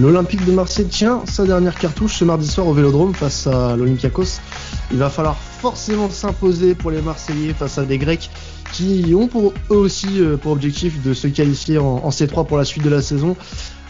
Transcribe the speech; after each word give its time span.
L'Olympique 0.00 0.46
de 0.46 0.52
Marseille 0.52 0.86
tient 0.86 1.26
sa 1.26 1.44
dernière 1.44 1.74
cartouche 1.74 2.16
ce 2.16 2.24
mardi 2.24 2.48
soir 2.48 2.66
au 2.66 2.72
Vélodrome 2.72 3.14
face 3.14 3.46
à 3.46 3.76
l'Olympiakos. 3.76 4.40
Il 4.92 4.96
va 4.96 5.10
falloir 5.10 5.36
forcément 5.36 6.08
s'imposer 6.08 6.74
pour 6.74 6.90
les 6.90 7.02
Marseillais 7.02 7.52
face 7.52 7.76
à 7.76 7.84
des 7.84 7.98
Grecs 7.98 8.30
qui 8.72 9.14
ont 9.14 9.28
pour 9.28 9.52
eux 9.70 9.76
aussi 9.76 10.22
euh, 10.22 10.38
pour 10.38 10.52
objectif 10.52 11.02
de 11.02 11.12
se 11.12 11.26
qualifier 11.26 11.76
en, 11.76 12.08
C3 12.08 12.46
pour 12.46 12.56
la 12.56 12.64
suite 12.64 12.82
de 12.82 12.88
la 12.88 13.02
saison. 13.02 13.36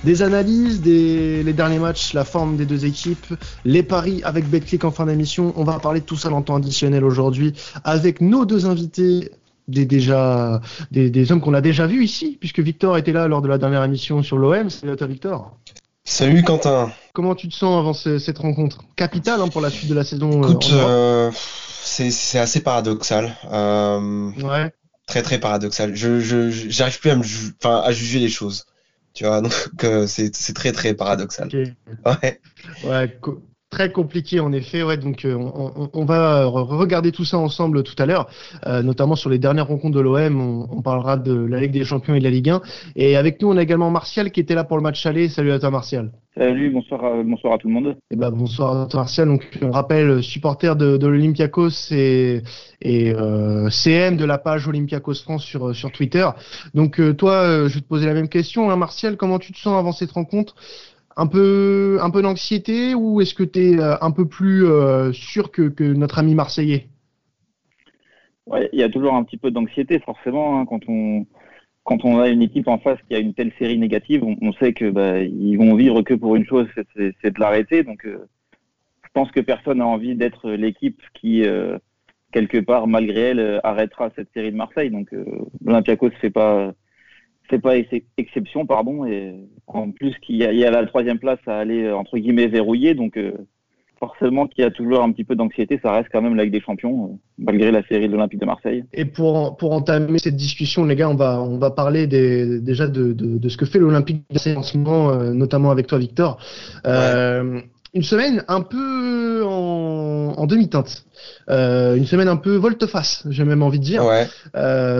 Des 0.02 0.22
analyses, 0.22 0.82
les 0.84 1.52
derniers 1.52 1.78
matchs, 1.78 2.12
la 2.12 2.24
forme 2.24 2.56
des 2.56 2.66
deux 2.66 2.86
équipes, 2.86 3.32
les 3.64 3.84
paris 3.84 4.20
avec 4.24 4.50
BetClick 4.50 4.82
en 4.82 4.90
fin 4.90 5.06
d'émission. 5.06 5.52
On 5.54 5.62
va 5.62 5.78
parler 5.78 6.00
de 6.00 6.06
tout 6.06 6.16
ça 6.16 6.28
dans 6.28 6.42
temps 6.42 6.56
additionnel 6.56 7.04
aujourd'hui 7.04 7.52
avec 7.84 8.20
nos 8.20 8.46
deux 8.46 8.66
invités 8.66 9.30
des 9.68 9.86
déjà 9.86 10.60
des, 10.90 11.30
hommes 11.30 11.40
qu'on 11.40 11.54
a 11.54 11.60
déjà 11.60 11.86
vus 11.86 12.02
ici, 12.02 12.36
puisque 12.40 12.58
Victor 12.58 12.98
était 12.98 13.12
là 13.12 13.28
lors 13.28 13.42
de 13.42 13.48
la 13.48 13.58
dernière 13.58 13.84
émission 13.84 14.24
sur 14.24 14.38
l'OM. 14.38 14.70
Salut 14.70 14.92
à 14.94 14.96
toi 14.96 15.06
Victor. 15.06 15.56
Salut 16.10 16.42
Quentin. 16.42 16.90
Comment 17.14 17.36
tu 17.36 17.48
te 17.48 17.54
sens 17.54 17.78
avant 17.78 17.94
cette 17.94 18.38
rencontre 18.38 18.82
Capitale 18.96 19.40
hein, 19.40 19.46
pour 19.46 19.60
la 19.60 19.70
suite 19.70 19.88
de 19.88 19.94
la 19.94 20.02
saison. 20.02 20.42
Euh, 20.42 20.48
Écoute, 20.48 20.70
euh, 20.72 21.30
c'est 21.32 22.38
assez 22.38 22.60
paradoxal. 22.60 23.36
Euh, 23.50 24.32
ouais. 24.42 24.72
Très 25.06 25.22
très 25.22 25.38
paradoxal. 25.38 25.94
Je 25.94 26.50
j'arrive 26.68 26.98
plus 26.98 27.10
à 27.10 27.16
me 27.16 27.22
enfin 27.22 27.80
à 27.84 27.92
juger 27.92 28.18
les 28.18 28.28
choses. 28.28 28.66
Tu 29.14 29.24
vois, 29.24 29.40
donc 29.40 29.54
c'est 30.08 30.52
très 30.52 30.72
très 30.72 30.94
paradoxal. 30.94 31.48
Ouais. 32.04 32.40
Ouais 32.84 33.18
très 33.70 33.92
compliqué 33.92 34.40
en 34.40 34.52
effet. 34.52 34.82
Ouais, 34.82 34.96
donc 34.96 35.24
euh, 35.24 35.38
on, 35.94 36.04
va 36.04 36.44
regarder 36.44 37.12
tout 37.12 37.24
ça 37.24 37.38
ensemble 37.38 37.82
tout 37.84 37.94
à 37.98 38.06
l'heure, 38.06 38.28
euh, 38.66 38.82
notamment 38.82 39.14
sur 39.14 39.30
les 39.30 39.38
dernières 39.38 39.68
rencontres 39.68 39.96
de 39.96 40.00
l'OM. 40.00 40.66
On, 40.70 40.82
parlera 40.82 41.16
de 41.16 41.32
la 41.32 41.60
Ligue 41.60 41.72
des 41.72 41.84
Champions 41.84 42.14
et 42.14 42.18
de 42.18 42.24
la 42.24 42.30
Ligue 42.30 42.50
1. 42.50 42.60
Et 42.96 43.16
avec 43.16 43.40
nous, 43.40 43.48
on 43.48 43.56
a 43.56 43.62
également 43.62 43.90
Martial 43.90 44.32
qui 44.32 44.40
était 44.40 44.54
là 44.54 44.64
pour 44.64 44.76
le 44.76 44.82
match 44.82 45.06
aller. 45.06 45.28
Salut 45.28 45.52
à 45.52 45.58
toi, 45.58 45.70
Martial. 45.70 46.10
Salut, 46.36 46.70
bonsoir, 46.70 47.04
à, 47.04 47.22
bonsoir 47.22 47.54
à 47.54 47.58
tout 47.58 47.68
le 47.68 47.74
monde. 47.74 47.88
Et 47.88 48.14
eh 48.14 48.16
ben 48.16 48.30
bonsoir 48.30 48.82
à 48.82 48.86
toi, 48.86 49.00
Martial. 49.00 49.28
Donc 49.28 49.46
on 49.62 49.70
rappelle 49.70 50.22
supporter 50.22 50.74
de, 50.74 50.96
de 50.96 51.06
l'Olympiakos 51.06 51.92
et, 51.92 52.42
et 52.80 53.12
euh, 53.12 53.68
CM 53.68 54.16
de 54.16 54.24
la 54.24 54.38
page 54.38 54.66
Olympiakos 54.66 55.22
France 55.22 55.44
sur 55.44 55.74
sur 55.74 55.92
Twitter. 55.92 56.26
Donc 56.74 57.00
toi, 57.16 57.68
je 57.68 57.74
vais 57.74 57.80
te 57.80 57.86
poser 57.86 58.06
la 58.06 58.14
même 58.14 58.28
question, 58.28 58.70
hein, 58.70 58.76
Martial. 58.76 59.16
Comment 59.16 59.38
tu 59.38 59.52
te 59.52 59.58
sens 59.58 59.78
avant 59.78 59.92
cette 59.92 60.12
rencontre? 60.12 60.54
Un 61.16 61.26
peu, 61.26 61.98
un 62.00 62.10
peu 62.10 62.22
d'anxiété 62.22 62.94
ou 62.94 63.20
est-ce 63.20 63.34
que 63.34 63.42
tu 63.42 63.60
es 63.60 63.78
euh, 63.78 63.96
un 64.00 64.10
peu 64.10 64.26
plus 64.26 64.64
euh, 64.64 65.12
sûr 65.12 65.50
que, 65.50 65.68
que, 65.68 65.84
notre 65.84 66.18
ami 66.18 66.34
marseillais? 66.34 66.88
Ouais, 68.46 68.68
il 68.72 68.80
y 68.80 68.82
a 68.82 68.88
toujours 68.88 69.14
un 69.14 69.24
petit 69.24 69.36
peu 69.36 69.50
d'anxiété 69.50 69.98
forcément 70.00 70.58
hein, 70.60 70.66
quand 70.66 70.80
on 70.88 71.26
quand 71.84 72.04
on 72.04 72.20
a 72.20 72.28
une 72.28 72.42
équipe 72.42 72.68
en 72.68 72.78
face 72.78 72.98
qui 73.08 73.16
a 73.16 73.18
une 73.18 73.34
telle 73.34 73.52
série 73.58 73.78
négative, 73.78 74.22
on, 74.22 74.52
sait 74.52 74.74
que 74.74 74.90
bah, 74.90 75.20
ils 75.22 75.56
vont 75.56 75.74
vivre 75.74 76.02
que 76.02 76.14
pour 76.14 76.36
une 76.36 76.44
chose, 76.44 76.68
c'est 76.94 77.34
de 77.34 77.40
l'arrêter. 77.40 77.82
Donc, 77.82 78.04
euh, 78.04 78.28
je 79.02 79.08
pense 79.14 79.32
que 79.32 79.40
personne 79.40 79.78
n'a 79.78 79.86
envie 79.86 80.14
d'être 80.14 80.50
l'équipe 80.50 81.00
qui 81.14 81.42
quelque 82.32 82.58
part, 82.58 82.86
malgré 82.86 83.20
elle, 83.30 83.60
arrêtera 83.64 84.10
cette 84.14 84.28
série 84.34 84.52
de 84.52 84.56
Marseille. 84.56 84.90
Donc, 84.90 85.08
l'Olympiakos 85.64 86.10
fait 86.20 86.30
pas 86.30 86.74
c'est 87.50 87.60
pas 87.60 87.74
exception, 88.16 88.66
pardon. 88.66 89.04
Et 89.04 89.34
en 89.66 89.90
plus, 89.90 90.14
qu'il 90.20 90.36
y, 90.36 90.64
a 90.64 90.70
la 90.70 90.86
troisième 90.86 91.18
place 91.18 91.40
à 91.46 91.58
aller 91.58 91.90
entre 91.90 92.16
guillemets 92.16 92.46
verrouiller, 92.46 92.94
donc 92.94 93.16
euh, 93.16 93.32
forcément 93.98 94.46
qu'il 94.46 94.64
y 94.64 94.66
a 94.66 94.70
toujours 94.70 95.02
un 95.02 95.12
petit 95.12 95.24
peu 95.24 95.34
d'anxiété, 95.34 95.78
ça 95.82 95.92
reste 95.92 96.08
quand 96.12 96.22
même 96.22 96.36
la 96.36 96.44
Ligue 96.44 96.52
des 96.52 96.60
Champions, 96.60 97.04
euh, 97.04 97.16
malgré 97.38 97.70
la 97.70 97.82
série 97.86 98.06
de 98.06 98.12
l'Olympique 98.12 98.40
de 98.40 98.46
Marseille. 98.46 98.84
Et 98.94 99.04
pour, 99.04 99.56
pour 99.56 99.72
entamer 99.72 100.18
cette 100.18 100.36
discussion, 100.36 100.84
les 100.84 100.96
gars, 100.96 101.10
on 101.10 101.16
va, 101.16 101.42
on 101.42 101.58
va 101.58 101.70
parler 101.70 102.06
des, 102.06 102.60
déjà 102.60 102.86
de, 102.88 103.12
de, 103.12 103.48
ce 103.48 103.56
que 103.56 103.66
fait 103.66 103.78
l'Olympique 103.78 104.18
de 104.28 104.34
Marseille 104.34 104.56
en 104.56 104.62
ce 104.62 104.78
moment, 104.78 105.10
euh, 105.10 105.32
notamment 105.32 105.70
avec 105.70 105.86
toi, 105.86 105.98
Victor. 105.98 106.38
Une 107.92 108.04
semaine 108.04 108.44
un 108.46 108.60
peu 108.60 109.42
en, 109.44 110.34
en 110.36 110.46
demi-teinte. 110.46 111.04
une 111.48 112.06
semaine 112.06 112.28
un 112.28 112.36
peu 112.36 112.54
volte-face, 112.54 113.26
j'ai 113.30 113.44
même 113.44 113.64
envie 113.64 113.80
de 113.80 113.84
dire. 113.84 114.04
Ouais. 114.04 114.28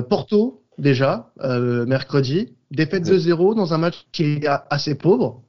Porto, 0.08 0.59
déjà, 0.80 1.30
euh, 1.42 1.86
mercredi. 1.86 2.54
Défaite 2.70 3.08
de 3.08 3.18
0 3.18 3.54
dans 3.54 3.74
un 3.74 3.78
match 3.78 4.06
qui 4.12 4.24
est 4.24 4.46
assez 4.70 4.94
pauvre. 4.94 5.42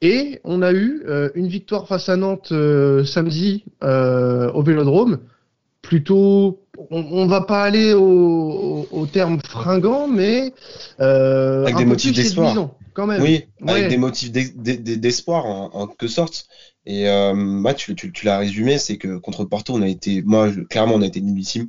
Et 0.00 0.40
on 0.44 0.62
a 0.62 0.72
eu 0.72 1.02
euh, 1.06 1.30
une 1.34 1.48
victoire 1.48 1.88
face 1.88 2.08
à 2.08 2.16
Nantes 2.16 2.50
euh, 2.52 3.04
samedi 3.04 3.64
au 3.82 4.62
Vélodrome. 4.62 5.20
Plutôt, 5.82 6.62
on, 6.90 7.26
va 7.26 7.42
pas 7.42 7.62
aller 7.62 7.92
au, 7.92 8.86
au, 8.90 9.06
terme 9.06 9.38
fringant, 9.46 10.08
mais 10.08 10.54
avec 10.98 11.76
des 11.76 11.84
motifs 11.84 12.14
d'espoir. 12.14 12.70
Quand 12.94 13.06
même. 13.06 13.20
Oui, 13.20 13.44
avec 13.66 13.88
des 13.88 13.98
motifs 13.98 14.32
d'espoir 14.32 15.44
en, 15.44 15.70
en, 15.74 15.86
quelque 15.86 16.08
sorte. 16.08 16.46
Et 16.86 17.04
bah, 17.62 17.74
tu, 17.74 17.94
tu, 17.94 18.12
tu 18.12 18.24
l'as 18.24 18.38
résumé, 18.38 18.78
c'est 18.78 18.96
que 18.96 19.18
contre 19.18 19.44
Porto, 19.44 19.74
on 19.74 19.82
a 19.82 19.88
été, 19.88 20.22
moi, 20.22 20.48
clairement, 20.70 20.94
on 20.94 21.02
a 21.02 21.06
été 21.06 21.20
nullissime 21.20 21.68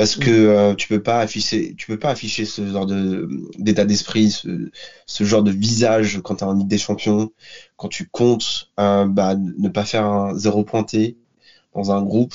parce 0.00 0.16
que 0.16 0.30
euh, 0.30 0.74
tu 0.74 0.88
peux 0.88 1.02
pas 1.02 1.20
afficher 1.20 1.74
tu 1.76 1.86
peux 1.86 1.98
pas 1.98 2.08
afficher 2.08 2.46
ce 2.46 2.66
genre 2.66 2.86
de 2.86 3.28
d'état 3.58 3.84
d'esprit 3.84 4.30
ce, 4.30 4.70
ce, 5.04 5.24
genre 5.24 5.42
de 5.42 5.50
visage 5.50 6.20
quand 6.24 6.36
tu 6.36 6.44
es 6.44 6.46
en 6.46 6.54
Ligue 6.54 6.68
des 6.68 6.78
Champions 6.78 7.32
quand 7.76 7.88
tu 7.88 8.08
comptes 8.08 8.70
euh, 8.80 9.04
bah, 9.04 9.34
ne 9.36 9.68
pas 9.68 9.84
faire 9.84 10.06
un 10.06 10.34
zéro 10.34 10.64
pointé 10.64 11.18
dans 11.74 11.92
un 11.92 12.00
groupe 12.00 12.34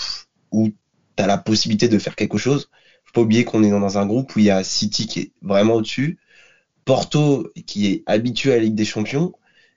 où 0.52 0.70
tu 0.70 1.24
as 1.24 1.26
la 1.26 1.40
possibilité 1.40 1.88
de 1.88 1.98
faire 1.98 2.16
quelque 2.16 2.38
chose. 2.38 2.70
Faut 3.04 3.14
pas 3.14 3.22
oublier 3.22 3.46
qu'on 3.46 3.64
est 3.64 3.72
dans 3.72 3.98
un 3.98 4.06
groupe 4.06 4.36
où 4.36 4.40
il 4.40 4.46
y 4.46 4.52
a 4.52 4.64
City 4.64 5.08
qui 5.08 5.20
est 5.22 5.32
vraiment 5.42 5.74
au-dessus 5.74 6.20
Porto 6.86 7.52
qui 7.66 7.88
est 7.88 8.04
habitué 8.06 8.54
à 8.54 8.58
la 8.58 8.62
Ligue 8.62 8.76
des 8.76 8.86
Champions 8.86 9.34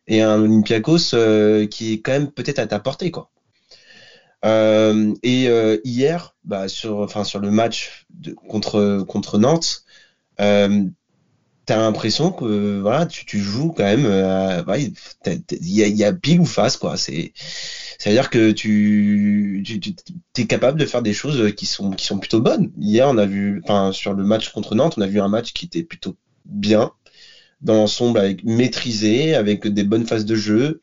et 0.08 0.20
un 0.20 0.42
Olympiakos 0.42 1.14
euh, 1.14 1.66
qui 1.66 1.94
est 1.94 2.00
quand 2.00 2.12
même 2.12 2.30
peut-être 2.30 2.58
à 2.58 2.66
ta 2.66 2.80
portée 2.80 3.10
quoi 3.10 3.30
euh, 4.44 5.14
et 5.22 5.48
euh, 5.48 5.78
hier, 5.84 6.36
bah, 6.44 6.68
sur, 6.68 7.06
le 7.40 7.50
match 7.50 8.06
contre, 8.48 9.38
Nantes, 9.38 9.84
euh, 10.40 10.84
t'as 11.66 11.76
l'impression 11.76 12.30
que 12.30 12.80
voilà, 12.80 13.06
tu, 13.06 13.26
tu 13.26 13.38
joues 13.40 13.72
quand 13.72 13.84
même. 13.84 14.06
Il 14.66 15.70
y, 15.70 16.04
a, 16.04 16.12
pile 16.12 16.40
ou 16.40 16.46
face, 16.46 16.76
quoi. 16.76 16.96
C'est, 16.96 17.32
ça 17.98 18.10
veut 18.10 18.16
dire 18.16 18.30
que 18.30 18.52
tu, 18.52 19.62
tu, 19.66 19.80
tu 19.80 19.94
es 20.38 20.46
capable 20.46 20.78
de 20.78 20.86
faire 20.86 21.02
des 21.02 21.12
choses 21.12 21.54
qui 21.54 21.66
sont, 21.66 21.90
plutôt 22.20 22.40
bonnes. 22.40 22.70
Hier, 22.78 23.08
on 23.08 23.18
a 23.18 23.26
vu, 23.26 23.62
sur 23.92 24.14
le 24.14 24.24
match 24.24 24.50
contre 24.50 24.74
Nantes, 24.74 24.94
on 24.98 25.02
a 25.02 25.06
vu 25.06 25.20
un 25.20 25.28
match 25.28 25.52
qui 25.52 25.66
était 25.66 25.82
plutôt 25.82 26.16
bien 26.44 26.92
dans 27.60 27.74
l'ensemble, 27.74 28.20
avec 28.20 28.44
maîtrisé, 28.44 29.34
avec 29.34 29.66
des 29.66 29.82
bonnes 29.82 30.06
phases 30.06 30.24
de 30.24 30.36
jeu. 30.36 30.80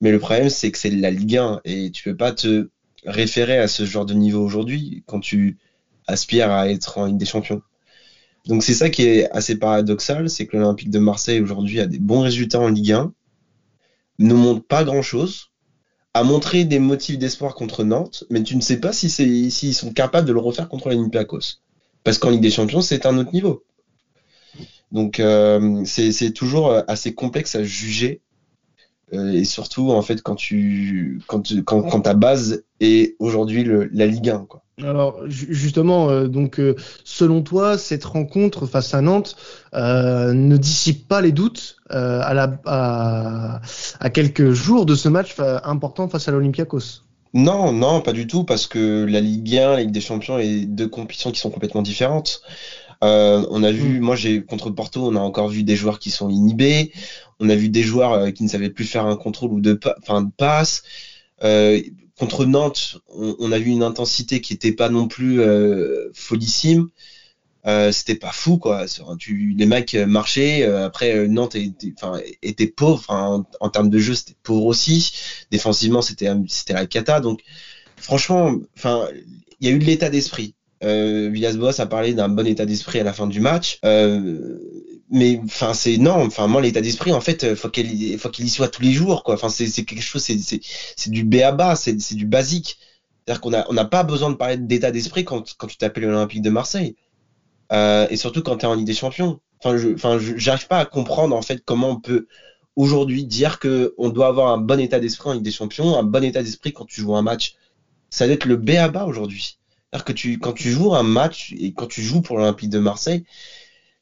Mais 0.00 0.10
le 0.10 0.18
problème, 0.18 0.48
c'est 0.48 0.70
que 0.70 0.78
c'est 0.78 0.90
la 0.90 1.10
Ligue 1.10 1.36
1 1.36 1.60
et 1.64 1.90
tu 1.90 2.04
peux 2.04 2.16
pas 2.16 2.32
te 2.32 2.70
référer 3.04 3.58
à 3.58 3.68
ce 3.68 3.84
genre 3.84 4.06
de 4.06 4.14
niveau 4.14 4.42
aujourd'hui 4.42 5.02
quand 5.06 5.20
tu 5.20 5.58
aspires 6.06 6.50
à 6.50 6.68
être 6.68 6.98
en 6.98 7.06
Ligue 7.06 7.18
des 7.18 7.26
Champions. 7.26 7.62
Donc 8.46 8.62
c'est 8.62 8.74
ça 8.74 8.88
qui 8.88 9.02
est 9.02 9.30
assez 9.30 9.58
paradoxal, 9.58 10.30
c'est 10.30 10.46
que 10.46 10.56
l'Olympique 10.56 10.90
de 10.90 10.98
Marseille 10.98 11.40
aujourd'hui 11.40 11.80
a 11.80 11.86
des 11.86 11.98
bons 11.98 12.22
résultats 12.22 12.60
en 12.60 12.68
Ligue 12.68 12.92
1, 12.92 13.12
ne 14.20 14.34
montre 14.34 14.64
pas 14.66 14.84
grand-chose, 14.84 15.50
a 16.14 16.24
montré 16.24 16.64
des 16.64 16.78
motifs 16.78 17.18
d'espoir 17.18 17.54
contre 17.54 17.84
Nantes, 17.84 18.24
mais 18.30 18.42
tu 18.42 18.56
ne 18.56 18.60
sais 18.60 18.80
pas 18.80 18.92
si 18.92 19.10
s'ils 19.10 19.74
sont 19.74 19.92
capables 19.92 20.26
de 20.26 20.32
le 20.32 20.40
refaire 20.40 20.68
contre 20.68 20.88
l'Olympiakos. 20.88 21.60
Parce 22.04 22.18
qu'en 22.18 22.30
Ligue 22.30 22.40
des 22.40 22.50
Champions, 22.50 22.80
c'est 22.80 23.06
un 23.06 23.18
autre 23.18 23.32
niveau. 23.32 23.64
Donc 24.92 25.20
euh, 25.20 25.84
c'est 25.84 26.32
toujours 26.32 26.72
assez 26.88 27.14
complexe 27.14 27.54
à 27.54 27.62
juger 27.62 28.22
euh, 28.22 28.27
et 29.12 29.44
surtout 29.44 29.90
en 29.90 30.02
fait 30.02 30.22
quand 30.22 30.34
tu 30.34 31.20
quand 31.26 31.42
quand, 31.64 31.82
quand 31.82 32.00
ta 32.00 32.14
base 32.14 32.64
est 32.80 33.16
aujourd'hui 33.18 33.66
la 33.92 34.06
Ligue 34.06 34.30
1 34.30 34.46
quoi. 34.48 34.62
Alors 34.82 35.22
justement, 35.26 36.08
euh, 36.08 36.28
donc 36.28 36.60
euh, 36.60 36.76
selon 37.02 37.42
toi, 37.42 37.76
cette 37.76 38.04
rencontre 38.04 38.66
face 38.66 38.94
à 38.94 39.00
Nantes 39.00 39.36
ne 39.72 40.56
dissipe 40.56 41.08
pas 41.08 41.20
les 41.20 41.32
doutes 41.32 41.76
à, 41.90 42.32
la, 42.32 42.60
à, 42.64 43.60
à, 43.98 44.10
quelques 44.10 44.50
jours 44.50 44.86
de 44.86 44.94
ce 44.94 45.08
match 45.08 45.34
important 45.64 46.08
face 46.08 46.28
à 46.28 46.32
l'Olympiakos? 46.32 47.02
Non, 47.34 47.72
non, 47.72 48.00
pas 48.00 48.12
du 48.12 48.26
tout, 48.26 48.44
parce 48.44 48.66
que 48.66 49.04
la 49.04 49.20
Ligue 49.20 49.56
1, 49.56 49.70
la 49.72 49.80
Ligue 49.80 49.90
des 49.90 50.00
Champions 50.00 50.38
et 50.38 50.64
deux 50.64 50.88
compétitions 50.88 51.30
qui 51.30 51.40
sont 51.40 51.50
complètement 51.50 51.82
différentes. 51.82 52.42
Euh, 53.04 53.46
on 53.50 53.62
a 53.62 53.70
vu, 53.70 54.00
mm. 54.00 54.02
moi 54.02 54.16
j'ai 54.16 54.42
contre 54.42 54.70
Porto, 54.70 55.06
on 55.06 55.14
a 55.16 55.20
encore 55.20 55.48
vu 55.48 55.62
des 55.62 55.76
joueurs 55.76 55.98
qui 55.98 56.10
sont 56.10 56.28
inhibés. 56.28 56.92
On 57.40 57.48
a 57.48 57.54
vu 57.54 57.68
des 57.68 57.82
joueurs 57.82 58.12
euh, 58.12 58.30
qui 58.30 58.42
ne 58.42 58.48
savaient 58.48 58.70
plus 58.70 58.84
faire 58.84 59.06
un 59.06 59.16
contrôle 59.16 59.52
ou 59.52 59.60
de, 59.60 59.78
enfin, 60.02 60.22
de 60.22 60.30
passe. 60.36 60.82
Euh, 61.44 61.80
contre 62.18 62.46
Nantes, 62.46 62.98
on, 63.08 63.52
a 63.52 63.58
vu 63.58 63.70
une 63.70 63.84
intensité 63.84 64.40
qui 64.40 64.52
n'était 64.52 64.72
pas 64.72 64.88
non 64.88 65.06
plus 65.06 65.40
euh, 65.40 66.10
folissime. 66.14 66.88
Euh, 67.66 67.92
c'était 67.92 68.16
pas 68.16 68.32
fou 68.32 68.58
quoi. 68.58 68.86
Tu, 69.18 69.54
les 69.56 69.66
mecs 69.66 69.94
marchaient. 69.94 70.64
après 70.64 71.28
Nantes 71.28 71.54
était, 71.54 71.92
enfin, 71.96 72.20
était 72.42 72.66
pauvre. 72.66 73.04
En, 73.08 73.44
en, 73.60 73.68
termes 73.68 73.90
de 73.90 73.98
jeu, 73.98 74.14
c'était 74.14 74.36
pauvre 74.42 74.66
aussi. 74.66 75.12
Défensivement, 75.52 76.02
c'était 76.02 76.28
c'était 76.48 76.72
la 76.72 76.86
cata. 76.86 77.20
Donc 77.20 77.42
franchement, 77.96 78.56
enfin, 78.76 79.06
il 79.60 79.68
y 79.68 79.70
a 79.70 79.74
eu 79.74 79.78
de 79.78 79.84
l'état 79.84 80.10
d'esprit. 80.10 80.54
Euh, 80.84 81.28
Villas-Boas 81.32 81.80
a 81.80 81.86
parlé 81.86 82.14
d'un 82.14 82.28
bon 82.28 82.46
état 82.46 82.64
d'esprit 82.64 83.00
à 83.00 83.04
la 83.04 83.12
fin 83.12 83.26
du 83.26 83.40
match. 83.40 83.78
Euh, 83.84 84.58
mais 85.10 85.40
enfin 85.44 85.72
c'est 85.72 85.96
non 85.96 86.26
enfin 86.26 86.46
moi 86.48 86.60
l'état 86.60 86.82
d'esprit 86.82 87.12
en 87.12 87.20
fait 87.20 87.54
faut 87.54 87.70
qu'il 87.70 88.18
faut 88.18 88.28
qu'il 88.28 88.44
y 88.44 88.48
soit 88.50 88.68
tous 88.68 88.82
les 88.82 88.92
jours 88.92 89.24
quoi. 89.24 89.34
Enfin 89.34 89.48
c'est 89.48 89.70
quelque 89.84 90.02
chose 90.02 90.22
c'est 90.22 90.38
c'est 90.38 91.10
du 91.10 91.24
b 91.24 91.36
à 91.36 91.52
bas 91.52 91.76
c'est 91.76 92.14
du 92.14 92.26
basique. 92.26 92.78
C'est-à-dire 93.24 93.40
qu'on 93.40 93.54
a 93.54 93.66
on 93.68 93.74
n'a 93.74 93.84
pas 93.84 94.04
besoin 94.04 94.30
de 94.30 94.36
parler 94.36 94.56
d'état 94.56 94.90
d'esprit 94.90 95.24
quand 95.24 95.56
quand 95.56 95.66
tu 95.66 95.76
t'appelles 95.76 96.04
l'Olympique 96.04 96.42
de 96.42 96.50
Marseille. 96.50 96.96
Euh, 97.72 98.06
et 98.10 98.16
surtout 98.16 98.42
quand 98.42 98.58
tu 98.58 98.66
es 98.66 98.68
en 98.68 98.74
Ligue 98.74 98.86
des 98.86 98.94
Champions. 98.94 99.40
Enfin 99.60 99.76
je 99.76 99.88
enfin 99.94 100.18
j'arrive 100.36 100.68
pas 100.68 100.78
à 100.78 100.84
comprendre 100.84 101.34
en 101.34 101.42
fait 101.42 101.62
comment 101.64 101.90
on 101.90 102.00
peut 102.00 102.26
aujourd'hui 102.76 103.24
dire 103.24 103.58
que 103.58 103.94
on 103.98 104.10
doit 104.10 104.28
avoir 104.28 104.52
un 104.52 104.58
bon 104.58 104.78
état 104.78 105.00
d'esprit 105.00 105.30
en 105.30 105.32
Ligue 105.34 105.42
des 105.42 105.50
Champions 105.50 105.98
un 105.98 106.04
bon 106.04 106.22
état 106.22 106.42
d'esprit 106.42 106.72
quand 106.72 106.84
tu 106.84 107.00
joues 107.00 107.16
un 107.16 107.22
match. 107.22 107.56
Ça 108.10 108.26
doit 108.26 108.34
être 108.34 108.46
le 108.46 108.56
b 108.56 108.70
à 108.70 108.88
bas 108.88 109.06
aujourd'hui 109.06 109.58
c'est-à-dire 109.90 110.04
que 110.04 110.12
tu 110.12 110.38
quand 110.38 110.52
tu 110.52 110.70
joues 110.70 110.94
un 110.94 111.02
match 111.02 111.54
et 111.58 111.72
quand 111.72 111.86
tu 111.86 112.02
joues 112.02 112.20
pour 112.20 112.38
l'Olympique 112.38 112.70
de 112.70 112.78
Marseille 112.78 113.24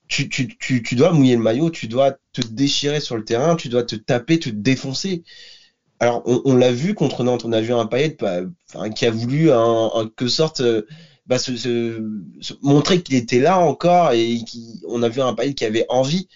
tu, 0.09 0.29
tu, 0.29 0.57
tu, 0.59 0.83
tu, 0.83 0.95
dois 0.95 1.13
mouiller 1.13 1.37
le 1.37 1.43
maillot, 1.43 1.71
tu 1.71 1.89
dois 1.89 2.13
te 2.33 2.41
déchirer 2.41 3.01
sur 3.01 3.17
le 3.17 3.25
terrain, 3.25 3.57
tu 3.57 3.69
dois 3.69 3.83
te 3.83 3.97
taper, 3.97 4.39
te 4.39 4.49
défoncer. 4.49 5.25
Alors, 5.99 6.23
on, 6.27 6.55
l'a 6.55 6.73
vu 6.73 6.95
contre 6.95 7.25
Nantes, 7.25 7.45
on 7.45 7.53
a 7.53 7.61
vu 7.61 7.73
un 7.73 7.87
Payet 7.87 8.17
bah, 8.21 8.43
qui 8.95 9.07
a 9.07 9.11
voulu 9.11 9.51
en, 9.51 10.05
quelque 10.05 10.29
sorte 10.29 10.61
euh, 10.61 10.87
bah, 11.27 11.39
se, 11.39 12.03
montrer 12.63 13.03
qu'il 13.03 13.17
était 13.17 13.41
là 13.41 13.59
encore 13.59 14.13
et 14.13 14.39
qui, 14.47 14.83
on 14.87 15.03
a 15.03 15.09
vu 15.09 15.23
un 15.23 15.35
Payet 15.35 15.55
qui 15.55 15.65
avait 15.65 15.87
envie. 15.89 16.29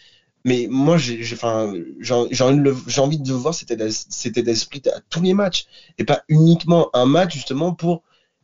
Mais 0.47 0.67
moi, 0.70 0.97
j'ai 0.97 1.37
envie 1.43 3.19
de 3.19 3.32
voir 3.32 3.55
cet 3.55 3.70
état 3.70 4.43
d'esprit 4.43 4.82
à 4.87 5.00
tous 5.11 5.23
les 5.23 5.35
matchs 5.35 5.67
et 5.99 6.05
pas 6.05 6.23
uniquement 6.29 6.88
un 6.94 7.05
match 7.05 7.35
justement 7.35 7.75
pour 7.75 8.02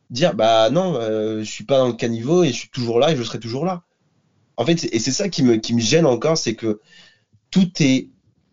dire 0.09 0.33
bah 0.35 0.69
non, 0.69 0.95
euh, 0.95 1.39
je 1.39 1.51
suis 1.51 1.63
pas 1.63 1.77
dans 1.77 1.87
le 1.87 1.93
caniveau 1.93 2.43
et 2.43 2.49
je 2.49 2.57
suis 2.59 2.69
toujours 2.69 2.99
là 2.99 3.11
et 3.11 3.15
je 3.15 3.23
serai 3.23 3.39
toujours 3.39 3.65
là. 3.65 3.83
En 4.57 4.65
fait, 4.65 4.85
et 4.91 4.99
c'est 4.99 5.11
ça 5.11 5.29
qui 5.29 5.43
me, 5.43 5.57
qui 5.57 5.73
me 5.73 5.79
gêne 5.79 6.05
encore, 6.05 6.37
c'est 6.37 6.55
que 6.55 6.79
tout 7.51 7.71
est, 7.79 8.09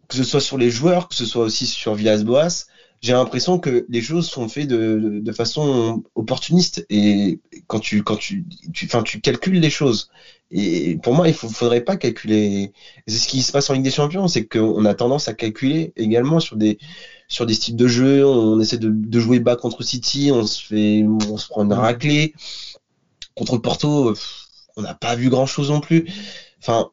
que 0.09 0.17
ce 0.17 0.25
soit 0.25 0.41
sur 0.41 0.59
les 0.59 0.71
joueurs, 0.71 1.09
que 1.09 1.15
ce 1.15 1.25
soit 1.25 1.45
aussi 1.45 1.67
sur 1.67 1.95
Villas-Boas, 1.95 2.67
j'ai 3.01 3.13
l'impression 3.13 3.59
que 3.59 3.85
les 3.91 4.01
choses 4.01 4.29
sont 4.29 4.49
faites 4.49 4.69
de, 4.69 5.21
de, 5.23 5.33
façon 5.33 6.05
opportuniste. 6.15 6.87
Et 6.89 7.41
quand 7.67 7.79
tu 7.79 8.03
quand 8.03 8.17
tu 8.17 8.47
tu, 8.73 8.89
tu 9.05 9.21
calcules 9.21 9.61
les 9.61 9.71
choses 9.71 10.11
et 10.51 10.97
pour 11.03 11.15
moi 11.15 11.29
il 11.29 11.35
faut, 11.35 11.49
faudrait 11.49 11.81
pas 11.83 11.97
calculer. 11.97 12.73
C'est 13.07 13.17
ce 13.19 13.29
qui 13.29 13.43
se 13.43 13.53
passe 13.53 13.71
en 13.71 13.75
Ligue 13.75 13.85
des 13.85 13.91
Champions 13.91 14.29
c'est 14.29 14.47
qu'on 14.47 14.85
a 14.85 14.95
tendance 14.95 15.29
à 15.29 15.35
calculer 15.35 15.93
également 15.97 16.41
sur 16.41 16.57
des 16.57 16.79
sur 17.29 17.47
des 17.47 17.55
styles 17.55 17.77
de 17.77 17.87
jeu. 17.89 18.27
On 18.27 18.61
essaie 18.61 18.79
de, 18.79 18.91
de 18.91 19.21
jouer 19.21 19.41
bas 19.41 19.57
contre 19.57 19.83
City 19.83 20.31
on 20.33 20.47
se 20.47 20.63
fait 20.65 21.05
on 21.07 21.37
se 21.37 21.49
prend 21.49 21.65
une 21.65 21.73
raclée. 21.73 22.35
Contre 23.35 23.59
Porto 23.59 24.15
on 24.77 24.83
n'a 24.83 24.95
pas 24.95 25.15
vu 25.17 25.29
grand 25.31 25.47
chose 25.47 25.71
non 25.71 25.81
plus. 25.81 26.09
Enfin, 26.61 26.91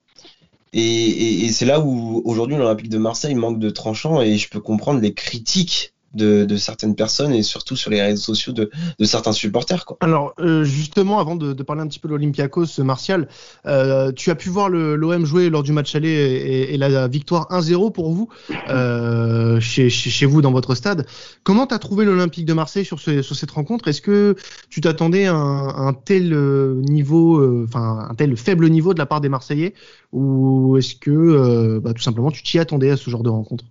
et, 0.74 1.45
et 1.45 1.51
c'est 1.51 1.65
là 1.65 1.80
où 1.81 2.21
aujourd'hui 2.25 2.57
l'Olympique 2.57 2.89
de 2.89 2.98
Marseille 2.98 3.36
manque 3.36 3.59
de 3.59 3.69
tranchant 3.69 4.21
et 4.21 4.38
je 4.38 4.50
peux 4.50 4.62
comprendre 4.62 5.01
les 5.01 5.13
critiques 5.13 5.91
de, 6.13 6.46
de, 6.46 6.58
certaines 6.58 6.96
personnes 6.96 7.34
et 7.34 7.44
surtout 7.44 7.75
sur 7.75 7.90
les 7.92 8.02
réseaux 8.02 8.22
sociaux 8.22 8.54
de, 8.54 8.69
de 9.00 9.06
certains 9.06 9.31
supporters. 9.31 9.86
Quoi. 9.86 9.98
Alors 10.02 10.34
euh, 10.40 10.63
justement, 10.63 11.19
avant 11.19 11.36
de, 11.36 11.54
de, 11.54 11.63
parler 11.63 11.81
un 11.81 11.88
petit 11.88 12.00
peu 12.00 12.08
de 12.08 12.13
l'Olympiakos, 12.13 12.84
Martial, 12.84 13.28
euh, 13.66 14.12
tu 14.12 14.30
as 14.30 14.36
pu 14.36 14.50
voir 14.50 14.69
l'OM 14.69 15.25
jouer 15.25 15.50
lors 15.50 15.63
du 15.63 15.72
match 15.72 15.96
aller 15.96 16.10
et, 16.10 16.74
et 16.74 16.78
la 16.78 17.08
victoire 17.08 17.48
1-0 17.50 17.92
pour 17.92 18.12
vous 18.12 18.30
euh, 18.69 19.60
chez, 19.60 19.90
chez, 19.90 20.25
vous 20.25 20.42
dans 20.42 20.52
votre 20.52 20.75
stade. 20.75 21.06
Comment 21.44 21.68
tu 21.68 21.74
as 21.74 21.80
trouvé 21.80 22.06
l'Olympique 22.06 22.46
de 22.46 22.54
Marseille 22.54 22.86
sur, 22.86 23.00
ce, 23.00 23.22
sur 23.22 23.36
cette 23.36 23.52
rencontre? 23.52 23.88
Est-ce 23.88 24.02
que 24.02 24.36
tu 24.69 24.81
t'attendais 24.81 25.25
à 25.25 25.36
un, 25.36 25.88
un, 25.88 25.94
tel 25.94 26.34
euh, 26.34 26.81
niveau, 26.81 27.38
euh, 27.38 27.66
enfin 27.68 28.08
un 28.10 28.16
tel 28.16 28.36
faible 28.38 28.69
niveau 28.69 28.94
de 28.94 29.00
la 29.00 29.06
part 29.06 29.22
des 29.22 29.30
Marseillais? 29.30 29.74
Ou 30.12 30.78
est-ce 30.78 30.96
que 30.96 31.12
euh, 31.12 31.80
bah, 31.80 31.94
tout 31.94 32.02
simplement 32.02 32.31
tu 32.31 32.44
t'y 32.44 32.60
attendais 32.60 32.90
à 32.90 32.98
ce 32.98 33.10
genre 33.10 33.24
de 33.24 33.30
rencontre? 33.30 33.66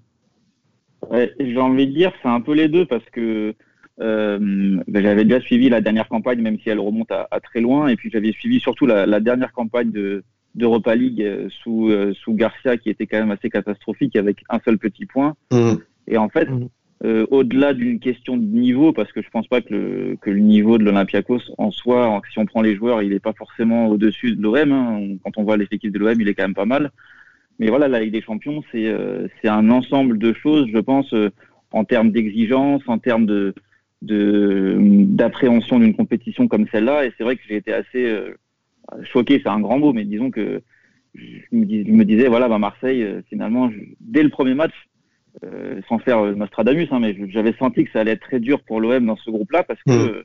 Ouais, 1.10 1.34
j'ai 1.40 1.58
envie 1.58 1.88
de 1.88 1.92
dire, 1.92 2.12
c'est 2.22 2.28
un 2.28 2.40
peu 2.40 2.54
les 2.54 2.68
deux 2.68 2.86
parce 2.86 3.04
que 3.10 3.54
euh, 4.00 4.38
ben, 4.86 5.02
j'avais 5.02 5.24
déjà 5.24 5.40
suivi 5.40 5.68
la 5.68 5.80
dernière 5.80 6.08
campagne, 6.08 6.40
même 6.40 6.58
si 6.60 6.70
elle 6.70 6.78
remonte 6.78 7.10
à, 7.10 7.28
à 7.30 7.40
très 7.40 7.60
loin, 7.60 7.88
et 7.88 7.96
puis 7.96 8.10
j'avais 8.10 8.32
suivi 8.32 8.60
surtout 8.60 8.86
la, 8.86 9.06
la, 9.06 9.20
dernière 9.20 9.52
campagne 9.52 9.90
de 9.90 10.22
d'Europa 10.54 10.94
League 10.94 11.22
euh, 11.22 11.48
sous 11.62 11.90
euh, 11.90 12.14
sous 12.14 12.34
Garcia, 12.34 12.76
qui 12.76 12.90
était 12.90 13.06
quand 13.06 13.18
même 13.18 13.30
assez 13.30 13.50
catastrophique 13.50 14.16
avec 14.16 14.42
un 14.48 14.60
seul 14.64 14.78
petit 14.78 15.06
point. 15.06 15.36
Mmh. 15.52 15.74
Et 16.08 16.16
en 16.16 16.28
fait, 16.28 16.48
mmh. 16.48 16.68
euh, 17.04 17.26
au-delà 17.30 17.74
d'une 17.74 18.00
question 18.00 18.36
de 18.36 18.44
niveau, 18.44 18.92
parce 18.92 19.12
que 19.12 19.22
je 19.22 19.28
pense 19.30 19.48
pas 19.48 19.60
que 19.60 19.72
le 19.74 20.16
que 20.20 20.30
le 20.30 20.40
niveau 20.40 20.78
de 20.78 20.84
l'Olympiakos 20.84 21.42
en 21.58 21.70
soi, 21.70 22.20
si 22.32 22.38
on 22.38 22.46
prend 22.46 22.62
les 22.62 22.76
joueurs, 22.76 23.02
il 23.02 23.12
est 23.12 23.20
pas 23.20 23.34
forcément 23.34 23.88
au-dessus 23.88 24.34
de 24.34 24.42
l'OM. 24.42 24.72
Hein. 24.72 25.16
Quand 25.24 25.36
on 25.36 25.44
voit 25.44 25.56
l'effectif 25.56 25.92
de 25.92 25.98
l'OM, 25.98 26.20
il 26.20 26.28
est 26.28 26.34
quand 26.34 26.44
même 26.44 26.54
pas 26.54 26.66
mal. 26.66 26.90
Mais 27.60 27.68
voilà, 27.68 27.88
la 27.88 28.00
Ligue 28.00 28.14
des 28.14 28.22
Champions, 28.22 28.64
c'est 28.72 28.86
euh, 28.86 29.28
un 29.44 29.70
ensemble 29.70 30.18
de 30.18 30.32
choses, 30.32 30.66
je 30.72 30.78
pense, 30.78 31.12
euh, 31.12 31.28
en 31.72 31.84
termes 31.84 32.10
d'exigence, 32.10 32.82
en 32.88 32.98
termes 32.98 33.26
de 33.26 33.54
d'appréhension 34.02 35.78
d'une 35.78 35.94
compétition 35.94 36.48
comme 36.48 36.66
celle-là. 36.72 37.04
Et 37.04 37.12
c'est 37.18 37.22
vrai 37.22 37.36
que 37.36 37.42
j'ai 37.46 37.56
été 37.56 37.70
assez 37.70 38.06
euh, 38.06 38.32
choqué, 39.12 39.42
c'est 39.42 39.50
un 39.50 39.60
grand 39.60 39.78
mot, 39.78 39.92
mais 39.92 40.06
disons 40.06 40.30
que 40.30 40.62
je 41.14 41.26
me, 41.52 41.66
dis, 41.66 41.84
je 41.84 41.92
me 41.92 42.06
disais, 42.06 42.28
voilà, 42.28 42.48
bah 42.48 42.58
Marseille, 42.58 43.06
finalement, 43.28 43.70
dès 44.00 44.22
le 44.22 44.30
premier 44.30 44.54
match, 44.54 44.72
euh, 45.44 45.82
sans 45.86 45.98
faire 45.98 46.34
Nostradamus, 46.34 46.88
hein, 46.92 46.98
mais 46.98 47.14
j'avais 47.28 47.52
senti 47.58 47.84
que 47.84 47.90
ça 47.92 48.00
allait 48.00 48.12
être 48.12 48.22
très 48.22 48.40
dur 48.40 48.62
pour 48.62 48.80
l'OM 48.80 49.04
dans 49.04 49.16
ce 49.16 49.30
groupe-là 49.30 49.64
parce 49.64 49.82
que 49.82 49.92
mmh. 49.92 50.22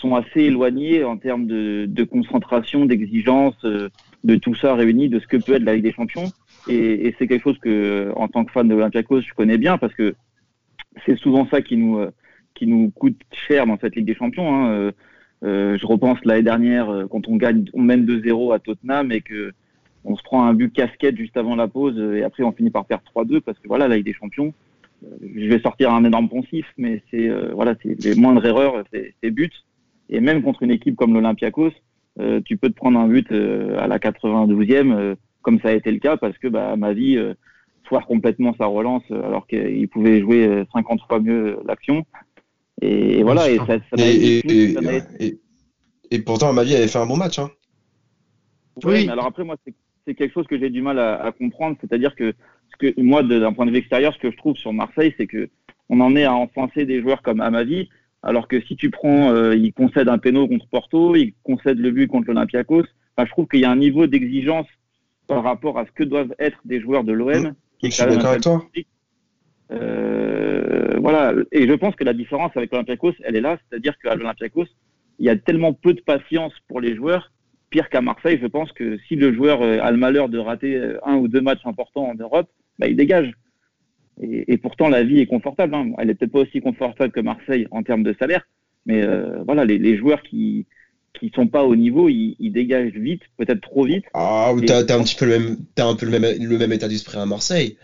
Sont 0.00 0.14
assez 0.14 0.42
éloignés 0.42 1.04
en 1.04 1.16
termes 1.16 1.46
de, 1.46 2.04
concentration, 2.04 2.86
d'exigence, 2.86 3.56
de 3.64 4.36
tout 4.36 4.54
ça 4.54 4.74
réuni, 4.74 5.08
de 5.08 5.18
ce 5.18 5.26
que 5.26 5.36
peut 5.36 5.54
être 5.54 5.64
la 5.64 5.74
Ligue 5.74 5.84
des 5.84 5.92
Champions. 5.92 6.30
Et, 6.68 7.14
c'est 7.18 7.26
quelque 7.26 7.42
chose 7.42 7.58
que, 7.58 8.12
en 8.16 8.28
tant 8.28 8.44
que 8.44 8.52
fan 8.52 8.68
de 8.68 8.74
l'Olympiakos, 8.74 9.22
je 9.22 9.34
connais 9.34 9.58
bien 9.58 9.78
parce 9.78 9.94
que 9.94 10.14
c'est 11.06 11.16
souvent 11.16 11.46
ça 11.48 11.62
qui 11.62 11.76
nous 11.76 12.00
qui 12.58 12.66
nous 12.66 12.90
coûte 12.90 13.20
cher 13.32 13.66
dans 13.66 13.78
cette 13.78 13.94
Ligue 13.96 14.06
des 14.06 14.14
Champions. 14.14 14.52
Hein. 14.52 14.70
Euh, 14.70 14.92
euh 15.44 15.78
je 15.78 15.86
repense 15.86 16.18
l'année 16.24 16.42
dernière 16.42 16.90
euh, 16.90 17.06
quand 17.08 17.28
on 17.28 17.36
gagne, 17.36 17.64
on 17.72 17.82
mène 17.82 18.04
2-0 18.04 18.52
à 18.52 18.58
Tottenham 18.58 19.12
et 19.12 19.20
que 19.20 19.52
on 20.04 20.16
se 20.16 20.22
prend 20.22 20.44
un 20.44 20.54
but 20.54 20.72
casquette 20.72 21.16
juste 21.16 21.36
avant 21.36 21.54
la 21.54 21.68
pause 21.68 21.98
et 21.98 22.22
après 22.22 22.42
on 22.42 22.52
finit 22.52 22.70
par 22.70 22.86
perdre 22.86 23.04
3-2 23.14 23.40
parce 23.40 23.58
que 23.58 23.68
voilà 23.68 23.86
la 23.88 23.96
Ligue 23.96 24.06
des 24.06 24.12
Champions. 24.12 24.52
Euh, 25.04 25.16
je 25.36 25.46
vais 25.46 25.60
sortir 25.60 25.92
un 25.92 26.04
énorme 26.04 26.28
poncif, 26.28 26.66
mais 26.76 27.02
c'est 27.10 27.28
voilà, 27.52 27.76
c'est 27.82 28.02
les 28.04 28.16
moindres 28.16 28.44
erreurs, 28.44 28.84
c'est 28.92 29.30
buts. 29.30 29.52
Et 30.08 30.20
même 30.20 30.42
contre 30.42 30.62
une 30.62 30.70
équipe 30.70 30.96
comme 30.96 31.14
l'Olympiakos, 31.14 31.72
euh, 32.20 32.40
tu 32.44 32.56
peux 32.56 32.68
te 32.68 32.74
prendre 32.74 32.98
un 32.98 33.06
but 33.06 33.30
euh, 33.30 33.78
à 33.78 33.86
la 33.86 33.98
92e, 33.98 34.92
euh, 34.92 35.14
comme 35.42 35.60
ça 35.60 35.68
a 35.68 35.72
été 35.72 35.90
le 35.92 35.98
cas, 35.98 36.16
parce 36.16 36.36
que 36.38 36.48
bah, 36.48 36.76
ma 36.76 36.92
vie 36.92 37.18
foire 37.84 38.06
complètement 38.06 38.54
sa 38.58 38.66
relance 38.66 39.04
alors 39.10 39.46
qu'il 39.46 39.88
pouvait 39.88 40.20
jouer 40.20 40.64
50 40.72 41.00
fois 41.08 41.20
mieux 41.20 41.58
l'action. 41.66 42.04
Et, 42.82 43.22
voilà, 43.22 43.50
et 43.50 43.56
ça, 43.56 43.66
ça 43.66 43.96
et, 43.96 44.40
et, 44.46 45.38
et, 46.10 46.18
pourtant, 46.20 46.52
ma 46.52 46.64
vie 46.64 46.76
avait 46.76 46.86
fait 46.86 46.98
un 46.98 47.06
bon 47.06 47.16
match. 47.16 47.38
Hein. 47.38 47.50
Oui, 48.84 49.06
mais 49.06 49.12
alors 49.12 49.26
après, 49.26 49.42
moi, 49.42 49.56
c'est 50.06 50.14
quelque 50.14 50.32
chose 50.32 50.46
que 50.46 50.58
j'ai 50.58 50.70
du 50.70 50.82
mal 50.82 50.98
à, 50.98 51.24
à 51.24 51.32
comprendre. 51.32 51.76
C'est-à-dire 51.80 52.14
que, 52.14 52.34
ce 52.70 52.76
que 52.76 53.00
moi, 53.00 53.22
d'un 53.22 53.52
point 53.52 53.66
de 53.66 53.70
vue 53.70 53.78
extérieur, 53.78 54.14
ce 54.14 54.18
que 54.18 54.30
je 54.30 54.36
trouve 54.36 54.56
sur 54.56 54.72
Marseille, 54.72 55.14
c'est 55.16 55.26
que 55.26 55.48
on 55.88 56.00
en 56.00 56.14
est 56.14 56.24
à 56.24 56.34
enfoncer 56.34 56.84
des 56.84 57.00
joueurs 57.00 57.22
comme 57.22 57.40
Amavi, 57.40 57.88
alors 58.22 58.48
que 58.48 58.60
si 58.62 58.76
tu 58.76 58.90
prends, 58.90 59.30
euh, 59.32 59.54
il 59.54 59.72
concède 59.72 60.08
un 60.08 60.18
péno 60.18 60.48
contre 60.48 60.66
Porto, 60.68 61.14
il 61.14 61.34
concède 61.44 61.78
le 61.78 61.90
but 61.90 62.08
contre 62.08 62.28
l'Olympiakos. 62.28 62.84
Enfin, 63.16 63.26
je 63.26 63.30
trouve 63.30 63.46
qu'il 63.46 63.60
y 63.60 63.64
a 63.64 63.70
un 63.70 63.76
niveau 63.76 64.06
d'exigence 64.06 64.66
par 65.26 65.42
rapport 65.44 65.78
à 65.78 65.86
ce 65.86 65.92
que 65.92 66.04
doivent 66.04 66.34
être 66.38 66.58
des 66.64 66.80
joueurs 66.80 67.04
de 67.04 67.12
l'OM. 67.12 67.30
Mmh. 67.30 67.54
Je 67.84 67.90
suis 67.90 68.04
d'accord 68.06 68.30
avec 68.30 68.42
toi. 68.42 68.66
Euh, 69.70 70.96
voilà. 71.00 71.34
Et 71.52 71.68
je 71.68 71.74
pense 71.74 71.94
que 71.94 72.04
la 72.04 72.14
différence 72.14 72.50
avec 72.56 72.72
l'Olympiakos, 72.72 73.12
elle 73.22 73.36
est 73.36 73.40
là. 73.40 73.58
C'est-à-dire 73.68 73.96
qu'à 73.98 74.14
l'Olympiakos, 74.16 74.66
il 75.18 75.26
y 75.26 75.30
a 75.30 75.36
tellement 75.36 75.72
peu 75.72 75.94
de 75.94 76.00
patience 76.00 76.52
pour 76.66 76.80
les 76.80 76.96
joueurs. 76.96 77.30
Pire 77.70 77.88
qu'à 77.88 78.00
Marseille, 78.00 78.38
je 78.40 78.46
pense 78.46 78.72
que 78.72 78.98
si 79.06 79.14
le 79.14 79.32
joueur 79.32 79.62
euh, 79.62 79.78
a 79.80 79.90
le 79.92 79.98
malheur 79.98 80.28
de 80.28 80.38
rater 80.38 80.80
un 81.04 81.16
ou 81.16 81.28
deux 81.28 81.42
matchs 81.42 81.66
importants 81.66 82.08
en 82.08 82.14
Europe, 82.14 82.48
bah, 82.78 82.88
il 82.88 82.96
dégage. 82.96 83.32
Et, 84.20 84.52
et, 84.52 84.58
pourtant, 84.58 84.88
la 84.88 85.02
vie 85.02 85.20
est 85.20 85.26
confortable. 85.26 85.74
Hein. 85.74 85.92
Elle 85.98 86.10
est 86.10 86.14
peut-être 86.14 86.32
pas 86.32 86.40
aussi 86.40 86.60
confortable 86.60 87.12
que 87.12 87.20
Marseille 87.20 87.66
en 87.70 87.82
termes 87.82 88.02
de 88.02 88.14
salaire, 88.18 88.46
mais 88.86 89.02
euh, 89.02 89.42
voilà, 89.44 89.64
les, 89.64 89.78
les, 89.78 89.96
joueurs 89.96 90.22
qui 90.22 90.66
qui 91.18 91.32
sont 91.34 91.48
pas 91.48 91.64
au 91.64 91.74
niveau, 91.74 92.08
ils, 92.08 92.36
ils 92.38 92.52
dégagent 92.52 92.92
vite, 92.92 93.22
peut-être 93.36 93.60
trop 93.60 93.84
vite. 93.84 94.04
Ah, 94.14 94.52
t'as 94.66 94.80
as 94.80 94.98
un 94.98 95.02
petit 95.02 95.16
peu 95.16 95.24
le 95.24 95.38
même, 95.38 95.56
as 95.76 95.84
un 95.84 95.96
peu 95.96 96.06
le 96.06 96.18
même, 96.18 96.36
le 96.40 96.58
même 96.58 96.72
état 96.72 96.86
d'esprit 96.86 97.18
à 97.18 97.26
Marseille. 97.26 97.76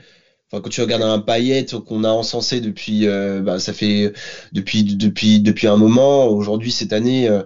Enfin, 0.51 0.63
quand 0.63 0.71
tu 0.71 0.81
regardes 0.81 1.03
un 1.03 1.19
Payet 1.19 1.67
qu'on 1.87 2.05
a 2.05 2.11
encensé 2.11 2.61
depuis, 2.61 3.07
euh, 3.07 3.41
bah, 3.41 3.59
ça 3.59 3.73
fait 3.73 4.13
depuis 4.53 4.85
depuis 4.85 5.41
depuis 5.41 5.67
un 5.67 5.77
moment. 5.77 6.29
Aujourd'hui, 6.29 6.71
cette 6.71 6.93
année. 6.93 7.29
Euh, 7.29 7.43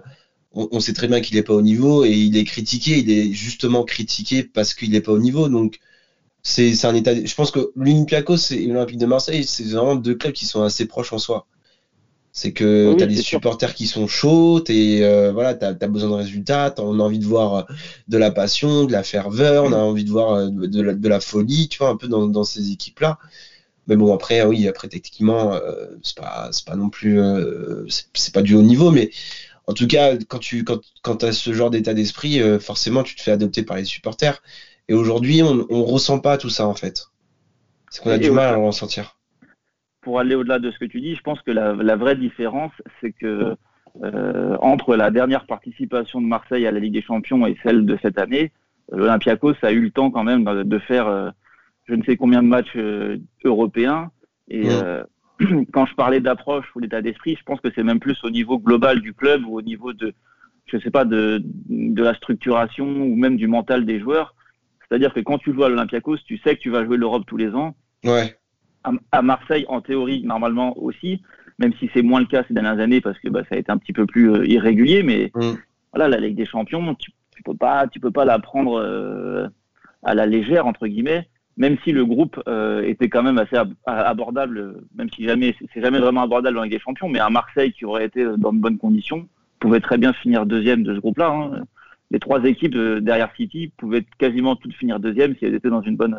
on, 0.51 0.67
on, 0.71 0.79
sait 0.79 0.93
très 0.93 1.07
bien 1.07 1.21
qu'il 1.21 1.35
n'est 1.37 1.43
pas 1.43 1.53
au 1.53 1.61
niveau 1.61 2.05
et 2.05 2.11
il 2.11 2.35
est 2.35 2.43
critiqué. 2.43 2.97
Il 2.97 3.11
est 3.11 3.31
justement 3.33 3.83
critiqué 3.83 4.43
parce 4.43 4.73
qu'il 4.73 4.91
n'est 4.91 5.01
pas 5.01 5.11
au 5.11 5.19
niveau. 5.19 5.47
Donc, 5.47 5.79
c'est 6.41 6.85
un 6.85 6.95
état. 6.95 7.13
Je 7.13 7.35
pense 7.35 7.51
que 7.51 7.71
l'Olympiakos 7.75 8.51
et 8.51 8.65
l'Olympique 8.65 8.97
de 8.97 9.05
Marseille, 9.05 9.43
c'est 9.43 9.63
vraiment 9.63 9.95
deux 9.95 10.15
clubs 10.15 10.33
qui 10.33 10.45
sont 10.45 10.63
assez 10.63 10.85
proches 10.85 11.13
en 11.13 11.17
soi. 11.17 11.47
C'est 12.31 12.53
que 12.53 12.93
tu 12.95 13.03
as 13.03 13.07
des 13.07 13.21
supporters 13.21 13.73
qui 13.73 13.87
sont 13.87 14.07
chauds, 14.07 14.63
et 14.69 15.03
euh, 15.03 15.31
voilà, 15.31 15.55
tu 15.55 15.65
as, 15.65 15.87
besoin 15.87 16.09
de 16.11 16.15
résultats, 16.15 16.73
on 16.77 16.99
a 16.99 17.03
envie 17.03 17.19
de 17.19 17.25
voir 17.25 17.65
de 18.07 18.17
la 18.17 18.31
passion, 18.31 18.85
de 18.85 18.91
la 18.91 19.03
ferveur, 19.03 19.65
on 19.65 19.73
a 19.73 19.77
envie 19.77 20.05
de 20.05 20.11
voir 20.11 20.33
euh, 20.33 20.49
de 20.49 21.07
la, 21.07 21.19
folie, 21.19 21.67
tu 21.67 21.79
vois, 21.79 21.89
un 21.89 21.97
peu 21.97 22.07
dans, 22.07 22.27
dans 22.27 22.43
ces 22.43 22.71
équipes-là. 22.71 23.17
Mais 23.87 23.95
bon, 23.95 24.13
après, 24.13 24.43
oui, 24.45 24.67
après, 24.67 24.87
techniquement, 24.87 25.53
euh, 25.55 25.87
c'est 26.03 26.17
pas, 26.17 26.51
pas 26.65 26.75
non 26.75 26.89
plus, 26.89 27.19
euh, 27.19 27.85
c'est 28.13 28.33
pas 28.33 28.43
du 28.43 28.53
haut 28.53 28.61
niveau, 28.61 28.91
mais 28.91 29.09
en 29.65 29.73
tout 29.73 29.87
cas, 29.87 30.15
quand 30.27 30.39
tu 30.39 30.63
quand, 30.63 30.79
quand 31.01 31.23
as 31.23 31.33
ce 31.33 31.51
genre 31.53 31.71
d'état 31.71 31.95
d'esprit, 31.95 32.39
forcément, 32.59 33.03
tu 33.03 33.15
te 33.15 33.21
fais 33.21 33.31
adopter 33.31 33.63
par 33.63 33.77
les 33.77 33.85
supporters. 33.85 34.41
Et 34.89 34.93
aujourd'hui, 34.93 35.41
on, 35.41 35.65
on 35.69 35.85
ressent 35.85 36.19
pas 36.19 36.37
tout 36.37 36.49
ça, 36.49 36.67
en 36.67 36.75
fait. 36.75 37.07
C'est 37.89 38.03
qu'on 38.03 38.11
a 38.11 38.17
du 38.17 38.31
mal 38.31 38.53
à 38.53 38.57
le 38.57 38.63
ressentir 38.63 39.15
pour 40.01 40.19
aller 40.19 40.35
au-delà 40.35 40.59
de 40.59 40.71
ce 40.71 40.79
que 40.79 40.85
tu 40.85 41.01
dis, 41.01 41.15
je 41.15 41.21
pense 41.21 41.41
que 41.41 41.51
la, 41.51 41.95
vraie 41.95 42.15
différence, 42.15 42.71
c'est 43.01 43.11
que 43.11 43.55
euh, 44.03 44.57
entre 44.61 44.95
la 44.95 45.11
dernière 45.11 45.45
participation 45.45 46.21
de 46.21 46.25
Marseille 46.25 46.65
à 46.67 46.71
la 46.71 46.79
Ligue 46.79 46.93
des 46.93 47.01
Champions 47.01 47.45
et 47.45 47.57
celle 47.63 47.85
de 47.85 47.97
cette 48.01 48.17
année, 48.17 48.51
l'Olympiakos 48.91 49.55
a 49.61 49.71
eu 49.71 49.81
le 49.81 49.91
temps 49.91 50.09
quand 50.09 50.23
même 50.23 50.45
de 50.63 50.79
faire 50.79 51.07
euh, 51.07 51.29
je 51.85 51.95
ne 51.95 52.03
sais 52.03 52.17
combien 52.17 52.41
de 52.41 52.47
matchs 52.47 52.75
euh, 52.75 53.17
européens. 53.43 54.11
Et 54.49 54.67
quand 55.73 55.85
je 55.85 55.95
parlais 55.95 56.19
d'approche 56.19 56.65
ou 56.75 56.81
d'état 56.81 57.01
d'esprit, 57.01 57.35
je 57.37 57.43
pense 57.43 57.61
que 57.61 57.69
c'est 57.75 57.83
même 57.83 57.99
plus 57.99 58.23
au 58.23 58.29
niveau 58.29 58.57
global 58.57 59.01
du 59.01 59.13
club 59.13 59.45
ou 59.45 59.57
au 59.57 59.61
niveau 59.61 59.93
de, 59.93 60.13
je 60.65 60.77
sais 60.79 60.91
pas, 60.91 61.05
de, 61.05 61.43
de 61.69 62.03
la 62.03 62.15
structuration 62.15 62.87
ou 62.87 63.15
même 63.15 63.37
du 63.37 63.47
mental 63.47 63.85
des 63.85 63.99
joueurs. 63.99 64.33
C'est-à-dire 64.89 65.13
que 65.13 65.19
quand 65.19 65.37
tu 65.37 65.53
joues 65.53 65.63
à 65.63 65.69
l'Olympiakos, 65.69 66.17
tu 66.25 66.37
sais 66.39 66.55
que 66.55 66.61
tu 66.61 66.69
vas 66.69 66.83
jouer 66.83 66.97
l'Europe 66.97 67.23
tous 67.27 67.37
les 67.37 67.53
ans. 67.53 67.75
Ouais 68.03 68.35
à, 69.11 69.21
Marseille 69.21 69.65
en 69.67 69.81
théorie 69.81 70.23
normalement 70.23 70.77
aussi, 70.77 71.21
même 71.57 71.73
si 71.79 71.89
c'est 71.93 72.01
moins 72.01 72.19
le 72.19 72.25
cas 72.25 72.43
ces 72.47 72.53
dernières 72.53 72.79
années 72.79 73.01
parce 73.01 73.19
que 73.19 73.29
bah, 73.29 73.41
ça 73.49 73.55
a 73.55 73.57
été 73.57 73.71
un 73.71 73.77
petit 73.77 73.93
peu 73.93 74.05
plus 74.05 74.31
euh, 74.31 74.45
irrégulier. 74.45 75.03
Mais 75.03 75.31
mm. 75.35 75.53
voilà, 75.93 76.07
la 76.07 76.17
Ligue 76.17 76.37
des 76.37 76.45
Champions, 76.45 76.95
tu, 76.95 77.11
tu 77.35 77.43
peux 77.43 77.55
pas, 77.55 77.87
tu 77.87 77.99
peux 77.99 78.11
pas 78.11 78.25
la 78.25 78.39
prendre 78.39 78.79
euh, 78.79 79.47
à 80.03 80.13
la 80.13 80.25
légère 80.25 80.65
entre 80.65 80.87
guillemets. 80.87 81.27
Même 81.57 81.77
si 81.83 81.91
le 81.91 82.05
groupe 82.05 82.41
euh, 82.47 82.83
était 82.83 83.09
quand 83.09 83.21
même 83.21 83.37
assez 83.37 83.57
abordable, 83.85 84.77
même 84.95 85.09
si 85.13 85.25
jamais 85.25 85.53
c'est 85.73 85.81
jamais 85.81 85.99
vraiment 85.99 86.21
abordable 86.21 86.55
dans 86.55 86.61
la 86.61 86.67
Ligue 86.67 86.77
des 86.77 86.83
Champions, 86.83 87.09
mais 87.09 87.19
à 87.19 87.29
Marseille 87.29 87.73
qui 87.73 87.83
aurait 87.83 88.05
été 88.05 88.23
dans 88.37 88.53
de 88.53 88.59
bonnes 88.59 88.77
conditions 88.77 89.27
pouvait 89.59 89.81
très 89.81 89.97
bien 89.97 90.13
finir 90.13 90.45
deuxième 90.45 90.83
de 90.83 90.95
ce 90.95 90.99
groupe-là. 91.01 91.27
Hein. 91.27 91.63
Les 92.11 92.19
trois 92.19 92.43
équipes 92.43 92.75
derrière 93.01 93.31
City 93.35 93.71
pouvaient 93.77 94.05
quasiment 94.17 94.55
toutes 94.55 94.73
finir 94.73 94.99
deuxième 94.99 95.35
si 95.37 95.45
elles 95.45 95.53
étaient 95.53 95.69
dans 95.69 95.81
une 95.81 95.95
bonne 95.95 96.15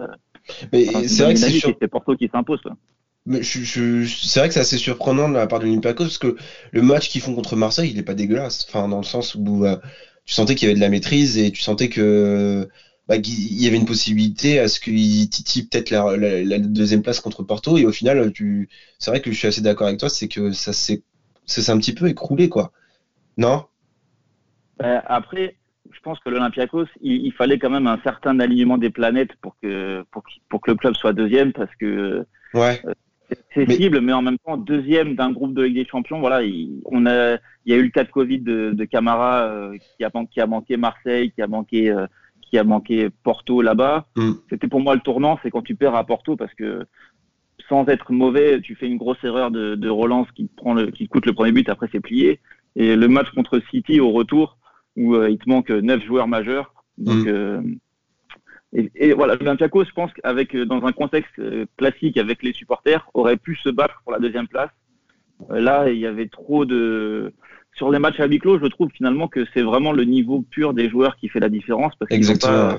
mais 0.72 0.86
c'est 1.08 1.22
vrai 1.22 1.34
que 1.34 1.40
c'est 1.40 1.50
sur... 1.50 1.76
Porto 1.90 2.16
qui 2.16 2.28
s'impose. 2.28 2.60
Mais 3.26 3.42
je, 3.42 3.60
je, 3.60 4.04
c'est 4.06 4.40
vrai 4.40 4.48
que 4.48 4.54
c'est 4.54 4.60
assez 4.60 4.78
surprenant 4.78 5.28
de 5.28 5.34
la 5.34 5.46
part 5.46 5.60
de 5.60 5.66
l'Olympiakos 5.66 6.04
parce 6.04 6.18
que 6.18 6.36
le 6.72 6.82
match 6.82 7.10
qu'ils 7.10 7.20
font 7.20 7.34
contre 7.34 7.56
Marseille, 7.56 7.90
il 7.90 7.98
est 7.98 8.02
pas 8.02 8.14
dégueulasse. 8.14 8.66
Enfin, 8.68 8.88
dans 8.88 8.98
le 8.98 9.04
sens 9.04 9.34
où 9.34 9.64
euh, 9.64 9.76
tu 10.24 10.34
sentais 10.34 10.54
qu'il 10.54 10.66
y 10.68 10.70
avait 10.70 10.76
de 10.76 10.80
la 10.80 10.88
maîtrise 10.88 11.36
et 11.36 11.50
tu 11.50 11.60
sentais 11.60 11.88
que 11.88 12.68
bah, 13.08 13.18
qu'il 13.18 13.60
y 13.60 13.66
avait 13.66 13.76
une 13.76 13.86
possibilité 13.86 14.58
à 14.58 14.68
ce 14.68 14.80
qu'ils 14.80 15.28
titillent 15.28 15.66
peut-être 15.66 15.90
la, 15.90 16.16
la, 16.16 16.58
deuxième 16.58 17.02
place 17.02 17.20
contre 17.20 17.42
Porto 17.42 17.76
et 17.76 17.84
au 17.84 17.92
final, 17.92 18.32
tu, 18.32 18.68
c'est 18.98 19.10
vrai 19.10 19.20
que 19.20 19.30
je 19.30 19.36
suis 19.36 19.48
assez 19.48 19.60
d'accord 19.60 19.88
avec 19.88 20.00
toi, 20.00 20.08
c'est 20.08 20.28
que 20.28 20.52
ça 20.52 20.72
s'est, 20.72 21.02
ça 21.44 21.60
s'est 21.60 21.72
un 21.72 21.78
petit 21.78 21.92
peu 21.92 22.08
écroulé, 22.08 22.48
quoi. 22.48 22.72
Non? 23.36 23.64
Bah, 24.78 25.02
Après, 25.06 25.56
je 25.92 26.00
pense 26.00 26.18
que 26.20 26.30
l'Olympiakos, 26.30 26.86
il, 27.00 27.32
fallait 27.32 27.58
quand 27.58 27.70
même 27.70 27.86
un 27.86 27.98
certain 28.02 28.38
alignement 28.40 28.78
des 28.78 28.90
planètes 28.90 29.34
pour 29.40 29.56
que, 29.62 30.04
pour, 30.10 30.22
pour 30.48 30.60
que 30.60 30.70
le 30.70 30.76
club 30.76 30.94
soit 30.94 31.12
deuxième, 31.12 31.52
parce 31.52 31.74
que 31.76 32.24
ouais. 32.54 32.80
Euh, 32.84 32.94
c'est 33.54 33.70
cible, 33.70 34.00
mais 34.00 34.12
en 34.12 34.22
même 34.22 34.38
temps 34.38 34.56
deuxième 34.56 35.14
d'un 35.14 35.30
groupe 35.30 35.54
de 35.54 35.62
Ligue 35.62 35.76
des 35.76 35.86
Champions. 35.86 36.18
Voilà, 36.18 36.42
il, 36.42 36.80
on 36.84 37.06
a, 37.06 37.34
il 37.64 37.72
y 37.72 37.72
a 37.72 37.76
eu 37.76 37.84
le 37.84 37.90
cas 37.90 38.04
de 38.04 38.10
Covid 38.10 38.40
de, 38.40 38.72
de 38.72 38.84
Camara 38.84 39.42
euh, 39.44 39.76
qui 39.96 40.04
a 40.04 40.10
qui 40.30 40.40
a 40.40 40.46
manqué 40.46 40.76
Marseille, 40.76 41.30
qui 41.30 41.42
a 41.42 41.46
manqué 41.46 41.90
euh, 41.90 42.06
qui 42.40 42.58
a 42.58 42.64
manqué 42.64 43.08
Porto 43.22 43.62
là-bas. 43.62 44.06
Mm. 44.16 44.32
C'était 44.48 44.66
pour 44.66 44.80
moi 44.80 44.94
le 44.94 45.00
tournant, 45.00 45.38
c'est 45.42 45.50
quand 45.50 45.62
tu 45.62 45.76
perds 45.76 45.94
à 45.94 46.04
Porto 46.04 46.36
parce 46.36 46.52
que 46.54 46.86
sans 47.68 47.86
être 47.86 48.12
mauvais, 48.12 48.60
tu 48.60 48.74
fais 48.74 48.88
une 48.88 48.98
grosse 48.98 49.22
erreur 49.22 49.52
de, 49.52 49.76
de 49.76 49.88
relance 49.88 50.26
qui 50.32 50.48
prend 50.56 50.74
le, 50.74 50.90
qui 50.90 51.06
coûte 51.06 51.26
le 51.26 51.32
premier 51.32 51.52
but, 51.52 51.68
après 51.68 51.88
c'est 51.92 52.00
plié. 52.00 52.40
Et 52.74 52.96
le 52.96 53.08
match 53.08 53.30
contre 53.30 53.60
City 53.70 54.00
au 54.00 54.10
retour, 54.10 54.58
où 54.96 55.14
euh, 55.14 55.30
il 55.30 55.38
te 55.38 55.48
manque 55.48 55.70
neuf 55.70 56.04
joueurs 56.04 56.28
majeurs. 56.28 56.72
Donc, 56.98 57.24
mm. 57.24 57.28
euh, 57.28 57.60
et, 58.72 58.90
et, 58.94 59.12
voilà, 59.12 59.34
l'Olympiakos, 59.34 59.84
je 59.84 59.92
pense 59.92 60.12
qu'avec 60.12 60.54
euh, 60.54 60.64
dans 60.64 60.84
un 60.84 60.92
contexte 60.92 61.40
classique 61.76 62.16
avec 62.16 62.42
les 62.42 62.52
supporters, 62.52 63.08
aurait 63.14 63.36
pu 63.36 63.56
se 63.56 63.68
battre 63.68 64.00
pour 64.04 64.12
la 64.12 64.18
deuxième 64.18 64.48
place. 64.48 64.70
là, 65.48 65.90
il 65.90 65.98
y 65.98 66.06
avait 66.06 66.28
trop 66.28 66.64
de 66.64 67.32
sur 67.72 67.90
les 67.90 67.98
matchs 67.98 68.20
à 68.20 68.26
huis 68.26 68.38
clos. 68.38 68.58
Je 68.58 68.66
trouve 68.66 68.90
finalement 68.90 69.28
que 69.28 69.44
c'est 69.54 69.62
vraiment 69.62 69.92
le 69.92 70.04
niveau 70.04 70.42
pur 70.42 70.74
des 70.74 70.88
joueurs 70.88 71.16
qui 71.16 71.28
fait 71.28 71.40
la 71.40 71.48
différence 71.48 71.94
parce 71.96 72.10
qu'ils 72.10 72.26
n'ont 72.26 72.36
pas, 72.36 72.78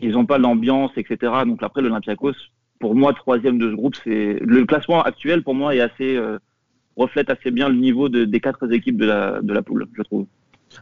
ils 0.00 0.16
ont 0.16 0.26
pas 0.26 0.38
l'ambiance, 0.38 0.92
etc. 0.96 1.32
Donc 1.44 1.62
après, 1.62 1.82
l'Olympiakos, 1.82 2.34
pour 2.78 2.94
moi, 2.94 3.12
troisième 3.12 3.58
de 3.58 3.70
ce 3.70 3.74
groupe, 3.74 3.96
c'est 4.02 4.38
le 4.40 4.64
classement 4.64 5.02
actuel 5.02 5.42
pour 5.42 5.54
moi 5.54 5.74
est 5.74 5.80
assez 5.80 6.18
reflète 6.96 7.30
assez 7.30 7.50
bien 7.50 7.68
le 7.68 7.76
niveau 7.76 8.08
de, 8.08 8.24
des 8.24 8.40
quatre 8.40 8.70
équipes 8.72 8.96
de 8.96 9.06
la 9.06 9.40
de 9.42 9.52
la 9.52 9.62
poule, 9.62 9.86
je 9.96 10.02
trouve. 10.02 10.26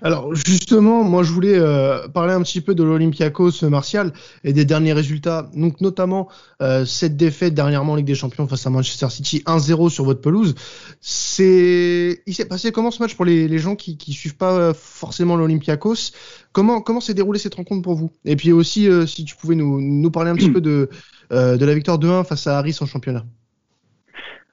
Alors 0.03 0.35
justement, 0.35 1.05
moi 1.05 1.23
je 1.23 1.33
voulais 1.33 1.59
euh, 1.59 2.09
parler 2.09 2.33
un 2.33 2.43
petit 2.43 2.61
peu 2.61 2.75
de 2.75 2.83
l'Olympiakos 2.83 3.69
Martial 3.69 4.13
et 4.45 4.53
des 4.53 4.65
derniers 4.65 4.93
résultats. 4.93 5.51
Donc 5.55 5.81
notamment 5.81 6.29
euh, 6.63 6.85
cette 6.85 7.17
défaite 7.17 7.55
dernièrement 7.55 7.93
en 7.93 7.97
Ligue 7.97 8.07
des 8.07 8.15
Champions 8.15 8.47
face 8.47 8.67
à 8.67 8.71
Manchester 8.71 9.11
City 9.11 9.43
1-0 9.47 9.91
sur 9.91 10.05
votre 10.05 10.21
pelouse. 10.21 10.55
C'est, 11.01 12.23
il 12.27 12.35
s'est 12.35 12.49
passé 12.49 12.73
comment 12.73 12.91
ce 12.91 13.03
match 13.03 13.15
pour 13.15 13.25
les, 13.25 13.59
gens 13.59 13.77
qui, 13.77 13.97
qui 13.97 14.13
suivent 14.13 14.37
pas 14.37 14.53
euh, 14.53 14.73
forcément 14.75 15.37
l'Olympiakos? 15.37 16.13
Comment 16.53 16.81
comment 16.81 17.01
s'est 17.01 17.15
déroulée 17.15 17.39
cette 17.39 17.55
rencontre 17.55 17.83
pour 17.83 17.95
vous? 17.95 18.11
Et 18.25 18.37
puis 18.37 18.53
aussi 18.53 18.89
si 19.07 19.25
tu 19.25 19.37
pouvais 19.37 19.55
nous, 19.55 19.81
nous 19.81 20.11
parler 20.11 20.31
un 20.31 20.35
petit 20.35 20.51
peu 20.51 20.61
de 20.61 20.89
de 21.31 21.65
la 21.65 21.75
victoire 21.75 21.99
2-1 21.99 22.25
face 22.25 22.49
à 22.49 22.59
Harris 22.59 22.77
en 22.81 22.87
championnat. 22.87 23.25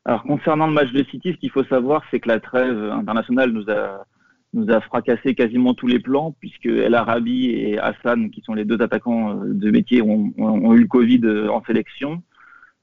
Alors 0.05 0.23
concernant 0.23 0.67
le 0.67 0.73
match 0.73 0.91
de 0.91 1.03
City, 1.05 1.33
ce 1.33 1.37
qu'il 1.37 1.49
faut 1.49 1.63
savoir, 1.65 2.03
c'est 2.11 2.19
que 2.19 2.29
la 2.29 2.39
trêve 2.39 2.77
internationale 2.91 3.51
nous 3.51 3.67
a 3.69 4.05
nous 4.53 4.71
a 4.71 4.81
fracassé 4.81 5.35
quasiment 5.35 5.73
tous 5.73 5.87
les 5.87 5.99
plans 5.99 6.35
puisque 6.39 6.65
El 6.65 6.95
Arabi 6.95 7.49
et 7.51 7.79
Hassan, 7.79 8.29
qui 8.31 8.41
sont 8.41 8.53
les 8.53 8.65
deux 8.65 8.81
attaquants 8.81 9.31
euh, 9.31 9.53
de 9.53 9.71
métier, 9.71 10.01
ont, 10.01 10.33
eu 10.73 10.79
le 10.79 10.87
Covid 10.87 11.21
euh, 11.23 11.49
en 11.49 11.63
sélection. 11.63 12.23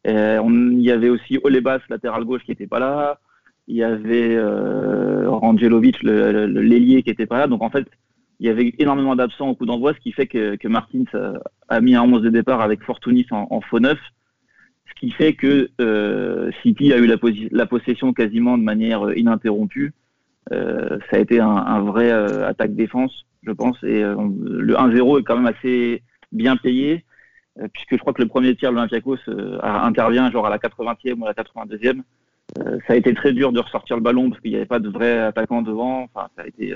il 0.05 0.81
y 0.81 0.91
avait 0.91 1.09
aussi 1.09 1.39
Olebas, 1.43 1.81
latéral 1.89 2.25
gauche, 2.25 2.43
qui 2.45 2.51
n'était 2.51 2.67
pas 2.67 2.79
là. 2.79 3.19
Il 3.67 3.77
y 3.77 3.83
avait 3.83 4.37
euh, 4.37 5.29
Rangelovic, 5.31 6.03
l'ailier, 6.03 7.03
qui 7.03 7.11
n'était 7.11 7.27
pas 7.27 7.39
là. 7.39 7.47
Donc 7.47 7.63
en 7.63 7.71
fait, 7.71 7.87
il 8.41 8.47
y 8.47 8.51
avait 8.51 8.75
énormément 8.79 9.17
d'absents 9.17 9.49
au 9.49 9.55
coup 9.55 9.65
d'envoi, 9.65 9.95
ce 9.95 10.01
qui 10.01 10.13
fait 10.13 10.27
que, 10.27 10.57
que 10.57 10.69
Martins 10.69 11.05
a, 11.69 11.81
mis 11.81 11.95
un 11.95 12.03
11 12.03 12.23
de 12.23 12.31
départ 12.31 12.61
avec 12.61 12.83
Fortunis 12.83 13.27
en, 13.31 13.61
faux 13.63 13.81
neuf. 13.81 13.99
Ce 14.87 15.01
qui 15.01 15.11
fait 15.11 15.33
que 15.33 15.71
euh, 15.81 16.51
City 16.63 16.93
a 16.93 16.99
eu 16.99 17.07
la, 17.07 17.67
possession 17.67 18.13
quasiment 18.13 18.59
de 18.59 18.63
manière 18.63 19.17
ininterrompue 19.17 19.95
ça 20.51 21.17
a 21.17 21.19
été 21.19 21.41
un, 21.41 21.49
un 21.49 21.81
vrai 21.83 22.11
euh, 22.11 22.47
attaque-défense, 22.49 23.27
je 23.43 23.53
pense. 23.53 23.77
Et 23.83 24.03
euh, 24.03 24.17
le 24.43 24.75
1-0 24.75 25.21
est 25.21 25.23
quand 25.23 25.37
même 25.37 25.53
assez 25.53 26.03
bien 26.33 26.57
payé, 26.57 27.05
puisque 27.73 27.93
je 27.93 27.99
crois 27.99 28.13
que 28.13 28.23
le 28.23 28.29
premier 28.29 28.57
tir 28.57 28.71
de 28.71 28.75
l'Olympiakos 28.75 29.19
intervient 29.63 30.31
genre 30.31 30.47
à 30.47 30.51
la 30.51 30.59
80e 30.59 31.21
ou 31.21 31.27
à 31.27 31.33
la 31.37 31.43
82e. 31.43 32.01
ça 32.57 32.93
a 32.93 32.97
été 32.97 33.15
très 33.15 33.33
dur 33.33 33.53
de 33.53 33.61
ressortir 33.61 33.97
le 33.97 34.03
ballon 34.03 34.31
parce 34.31 34.41
qu'il 34.41 34.51
n'y 34.51 34.57
avait 34.57 34.67
pas 34.67 34.81
de 34.81 34.89
vrai 34.89 35.19
attaquant 35.19 35.63
devant. 35.63 36.03
Enfin, 36.13 36.29
ça 36.37 36.43
a 36.43 36.47
été 36.49 36.75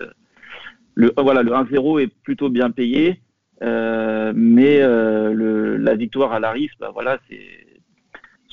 le 0.95 1.13
voilà 1.17 1.43
le 1.43 1.53
1-0 1.53 2.03
est 2.03 2.07
plutôt 2.23 2.51
bien 2.51 2.71
payé, 2.71 3.21
euh, 3.63 4.33
mais 4.35 4.81
euh, 4.81 5.33
le, 5.33 5.77
la 5.77 5.95
victoire 5.95 6.33
à 6.33 6.41
Laris, 6.41 6.71
bah 6.79 6.91
voilà, 6.93 7.19
c'est 7.29 7.41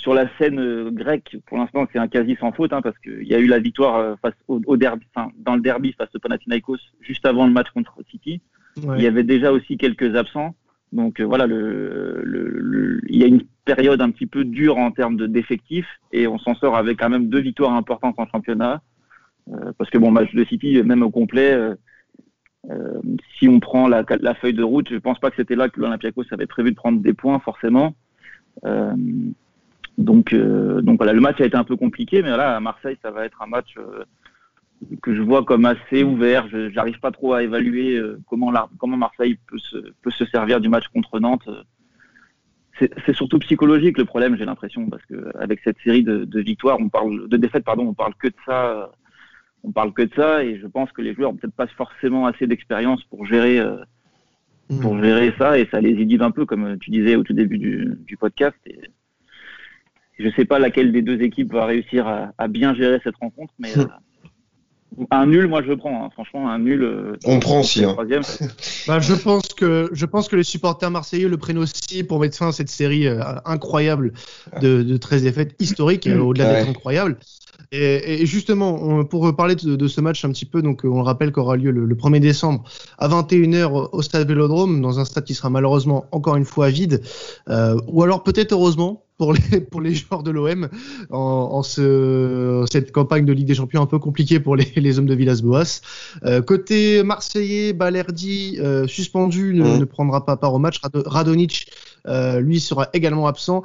sur 0.05 0.13
la 0.13 0.29
scène 0.37 0.59
euh, 0.59 0.91
grecque, 0.91 1.35
pour 1.47 1.57
l'instant, 1.57 1.87
c'est 1.91 1.97
un 1.97 2.07
quasi 2.07 2.35
sans 2.39 2.51
faute, 2.51 2.73
hein, 2.73 2.83
parce 2.83 2.95
qu'il 2.99 3.23
y 3.23 3.33
a 3.33 3.39
eu 3.39 3.47
la 3.47 3.57
victoire 3.57 3.95
euh, 3.95 4.13
face 4.21 4.35
au, 4.47 4.77
derby, 4.77 5.03
enfin, 5.15 5.31
dans 5.39 5.55
le 5.55 5.61
derby 5.61 5.93
face 5.93 6.13
au 6.13 6.19
Panathinaikos 6.19 6.77
juste 7.01 7.25
avant 7.25 7.47
le 7.47 7.51
match 7.51 7.71
contre 7.71 7.97
City. 8.11 8.39
Il 8.77 9.01
y 9.01 9.07
avait 9.07 9.23
déjà 9.23 9.51
aussi 9.51 9.77
quelques 9.77 10.15
absents. 10.15 10.53
Donc 10.91 11.19
euh, 11.19 11.23
voilà, 11.23 11.47
le, 11.47 12.21
le, 12.23 13.01
il 13.09 13.17
y 13.17 13.23
a 13.23 13.27
une 13.27 13.41
période 13.63 13.99
un 13.99 14.11
petit 14.11 14.27
peu 14.27 14.45
dure 14.45 14.77
en 14.77 14.91
termes 14.91 15.17
de 15.17 15.25
d'effectifs 15.25 15.89
et 16.11 16.27
on 16.27 16.37
s'en 16.37 16.53
sort 16.53 16.75
avec 16.75 16.99
quand 16.99 17.09
même 17.09 17.27
deux 17.27 17.39
victoires 17.39 17.73
importantes 17.73 18.15
en 18.19 18.27
championnat. 18.27 18.83
parce 19.79 19.89
que 19.89 19.97
bon, 19.97 20.11
match 20.11 20.35
de 20.35 20.45
City, 20.45 20.83
même 20.83 21.01
au 21.01 21.09
complet, 21.09 21.57
si 23.39 23.47
on 23.47 23.59
prend 23.59 23.87
la, 23.87 24.03
la, 24.19 24.35
feuille 24.35 24.53
de 24.53 24.61
route, 24.63 24.89
je 24.91 24.97
pense 24.97 25.17
pas 25.17 25.31
que 25.31 25.37
c'était 25.37 25.55
là 25.55 25.67
que 25.67 25.81
l'Olympiakos 25.81 26.25
avait 26.31 26.45
prévu 26.45 26.69
de 26.69 26.75
prendre 26.75 27.01
des 27.01 27.13
points 27.13 27.39
forcément. 27.39 27.95
Donc, 29.97 30.33
euh, 30.33 30.81
donc 30.81 30.97
voilà, 30.97 31.13
le 31.13 31.21
match 31.21 31.39
a 31.39 31.45
été 31.45 31.55
un 31.55 31.63
peu 31.63 31.77
compliqué, 31.77 32.21
mais 32.21 32.29
là 32.29 32.55
à 32.55 32.59
Marseille, 32.59 32.97
ça 33.01 33.11
va 33.11 33.25
être 33.25 33.41
un 33.41 33.47
match 33.47 33.75
euh, 33.77 34.03
que 35.01 35.15
je 35.15 35.21
vois 35.21 35.43
comme 35.45 35.65
assez 35.65 36.03
ouvert. 36.03 36.47
Je 36.49 36.73
n'arrive 36.73 36.99
pas 36.99 37.11
trop 37.11 37.33
à 37.33 37.43
évaluer 37.43 37.95
euh, 37.95 38.19
comment, 38.27 38.51
la, 38.51 38.67
comment 38.77 38.97
Marseille 38.97 39.37
peut 39.47 39.57
se, 39.57 39.77
peut 40.01 40.11
se 40.11 40.25
servir 40.25 40.59
du 40.59 40.69
match 40.69 40.87
contre 40.89 41.19
Nantes. 41.19 41.49
C'est 42.77 43.15
surtout 43.15 43.39
psychologique 43.39 43.97
le 43.97 44.03
problème, 44.03 44.35
j'ai 44.35 44.43
l'impression, 44.43 44.89
parce 44.89 45.05
que 45.05 45.31
avec 45.39 45.61
cette 45.63 45.77
série 45.79 46.03
de, 46.03 46.25
de, 46.25 46.41
victoires, 46.41 46.77
on 46.77 46.89
parle 46.89 47.29
de 47.29 47.37
défaites, 47.37 47.63
pardon, 47.63 47.87
on 47.87 47.93
parle 47.93 48.13
que 48.15 48.27
de 48.27 48.35
ça 48.45 48.91
on 49.63 49.71
parle 49.71 49.93
que 49.93 50.01
de 50.01 50.13
ça 50.13 50.43
et 50.43 50.59
je 50.59 50.67
pense 50.67 50.91
que 50.91 51.01
les 51.01 51.13
joueurs 51.13 51.31
ont 51.31 51.35
peut-être 51.37 51.55
pas 51.55 51.67
forcément 51.67 52.27
assez 52.27 52.47
d'expérience 52.47 53.01
pour 53.05 53.25
gérer 53.25 53.63
mmh. 54.69 54.79
pour 54.81 55.01
gérer 55.01 55.33
ça 55.39 55.57
et 55.57 55.69
ça 55.71 55.79
les 55.79 55.91
édite 55.91 56.21
un 56.21 56.31
peu 56.31 56.45
comme 56.45 56.77
tu 56.77 56.91
disais 56.91 57.15
au 57.15 57.23
tout 57.23 57.31
début 57.31 57.57
du, 57.57 57.97
du 58.05 58.17
podcast. 58.17 58.57
Et 58.65 58.77
je 60.17 60.29
sais 60.35 60.45
pas 60.45 60.59
laquelle 60.59 60.91
des 60.91 61.01
deux 61.01 61.21
équipes 61.21 61.53
va 61.53 61.65
réussir 61.65 62.07
à, 62.07 62.31
à 62.37 62.47
bien 62.47 62.73
gérer 62.73 62.99
cette 63.03 63.15
rencontre, 63.17 63.53
mais 63.59 63.73
un 65.11 65.25
nul, 65.25 65.47
moi 65.47 65.61
je 65.65 65.73
prends. 65.73 66.05
Hein. 66.05 66.09
Franchement, 66.13 66.49
un 66.49 66.59
nul. 66.59 66.83
Euh, 66.83 67.17
on 67.25 67.39
prend 67.39 67.59
aussi. 67.59 67.83
Hein. 67.83 67.95
bah, 68.87 68.99
je 68.99 69.13
pense 69.13 69.47
que 69.49 69.89
je 69.91 70.05
pense 70.05 70.27
que 70.27 70.35
les 70.35 70.43
supporters 70.43 70.91
marseillais 70.91 71.27
le 71.27 71.37
prennent 71.37 71.57
aussi 71.57 72.03
pour 72.03 72.19
mettre 72.19 72.37
fin 72.37 72.49
à 72.49 72.51
cette 72.51 72.69
série 72.69 73.07
euh, 73.07 73.21
incroyable 73.45 74.13
de, 74.61 74.83
de 74.83 74.97
13 74.97 75.23
défaites 75.23 75.55
historiques, 75.59 76.07
euh, 76.07 76.19
au-delà 76.19 76.53
d'être 76.53 76.69
incroyable. 76.69 77.17
Et, 77.71 78.21
et, 78.21 78.25
justement, 78.25 79.03
pour 79.03 79.35
parler 79.35 79.55
de, 79.55 79.75
de, 79.75 79.87
ce 79.87 79.99
match 79.99 80.23
un 80.23 80.29
petit 80.29 80.45
peu, 80.45 80.61
donc 80.61 80.81
on 80.83 80.97
le 80.97 81.01
rappelle 81.01 81.31
qu'aura 81.31 81.57
lieu 81.57 81.71
le, 81.71 81.95
1er 81.95 82.19
décembre 82.19 82.63
à 82.99 83.09
21h 83.09 83.89
au 83.91 84.01
stade 84.01 84.27
Vélodrome, 84.27 84.81
dans 84.81 84.99
un 84.99 85.05
stade 85.05 85.25
qui 85.25 85.33
sera 85.33 85.49
malheureusement 85.49 86.05
encore 86.11 86.35
une 86.35 86.45
fois 86.45 86.69
vide, 86.69 87.01
euh, 87.49 87.75
ou 87.87 88.03
alors 88.03 88.23
peut-être 88.23 88.53
heureusement 88.53 89.04
pour 89.17 89.33
les 89.33 89.61
pour 89.71 89.81
les 89.81 89.93
joueurs 89.93 90.23
de 90.23 90.31
l'OM 90.31 90.69
en, 91.09 91.17
en 91.19 91.63
ce, 91.63 92.65
cette 92.71 92.91
campagne 92.91 93.25
de 93.25 93.33
Ligue 93.33 93.47
des 93.47 93.55
Champions 93.55 93.81
un 93.81 93.85
peu 93.85 93.99
compliquée 93.99 94.39
pour 94.39 94.55
les, 94.55 94.71
les 94.75 94.99
hommes 94.99 95.05
de 95.05 95.15
Villas-Boas. 95.15 95.81
Euh, 96.25 96.41
côté 96.41 97.03
marseillais, 97.03 97.73
Balerdi 97.73 98.57
euh, 98.59 98.87
suspendu 98.87 99.53
ne, 99.53 99.63
mmh. 99.63 99.79
ne, 99.79 99.85
prendra 99.85 100.25
pas 100.25 100.37
part 100.37 100.53
au 100.53 100.59
match. 100.59 100.79
Radonic 101.05 101.67
euh, 102.07 102.39
lui 102.39 102.59
sera 102.59 102.89
également 102.93 103.27
absent 103.27 103.63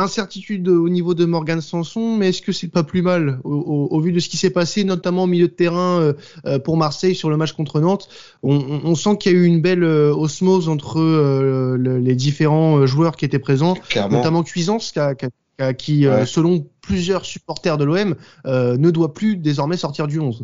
incertitude 0.00 0.68
au 0.68 0.88
niveau 0.88 1.14
de 1.14 1.24
Morgan 1.24 1.60
Sanson, 1.60 2.16
mais 2.16 2.30
est-ce 2.30 2.42
que 2.42 2.52
c'est 2.52 2.68
pas 2.68 2.82
plus 2.82 3.02
mal 3.02 3.38
au, 3.44 4.00
vu 4.00 4.12
de 4.12 4.18
ce 4.18 4.28
qui 4.28 4.36
s'est 4.36 4.50
passé, 4.50 4.84
notamment 4.84 5.24
au 5.24 5.26
milieu 5.26 5.48
de 5.48 5.52
terrain 5.52 6.00
euh, 6.00 6.12
euh, 6.46 6.58
pour 6.58 6.76
Marseille 6.76 7.14
sur 7.14 7.30
le 7.30 7.36
match 7.36 7.52
contre 7.52 7.80
Nantes? 7.80 8.08
On, 8.42 8.94
sent 8.94 9.18
qu'il 9.18 9.32
y 9.32 9.34
a 9.34 9.38
eu 9.38 9.44
une 9.44 9.60
belle 9.60 9.84
euh, 9.84 10.12
osmose 10.14 10.68
entre 10.68 11.00
les 11.76 12.14
différents 12.14 12.86
joueurs 12.86 13.16
qui 13.16 13.24
étaient 13.24 13.38
présents, 13.38 13.76
notamment 14.10 14.42
Cuisance, 14.42 14.94
qui, 15.78 16.06
selon 16.26 16.66
plusieurs 16.80 17.24
supporters 17.24 17.78
de 17.78 17.84
l'OM, 17.84 18.14
ne 18.46 18.90
doit 18.90 19.14
plus 19.14 19.36
désormais 19.36 19.76
sortir 19.76 20.06
du 20.06 20.18
11. 20.18 20.42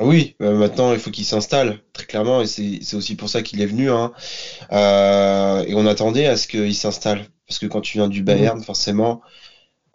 Oui, 0.00 0.36
maintenant 0.38 0.92
il 0.92 1.00
faut 1.00 1.10
qu'il 1.10 1.24
s'installe 1.24 1.80
très 1.92 2.04
clairement 2.04 2.40
et 2.40 2.46
c'est 2.46 2.94
aussi 2.94 3.16
pour 3.16 3.28
ça 3.28 3.42
qu'il 3.42 3.60
est 3.60 3.66
venu. 3.66 3.90
Hein. 3.90 4.12
et 4.70 5.74
on 5.74 5.86
attendait 5.86 6.26
à 6.26 6.36
ce 6.36 6.46
qu'il 6.48 6.74
s'installe 6.74 7.26
parce 7.48 7.58
que 7.58 7.66
quand 7.66 7.80
tu 7.80 7.98
viens 7.98 8.08
du 8.08 8.22
Bayern, 8.22 8.62
forcément, 8.62 9.22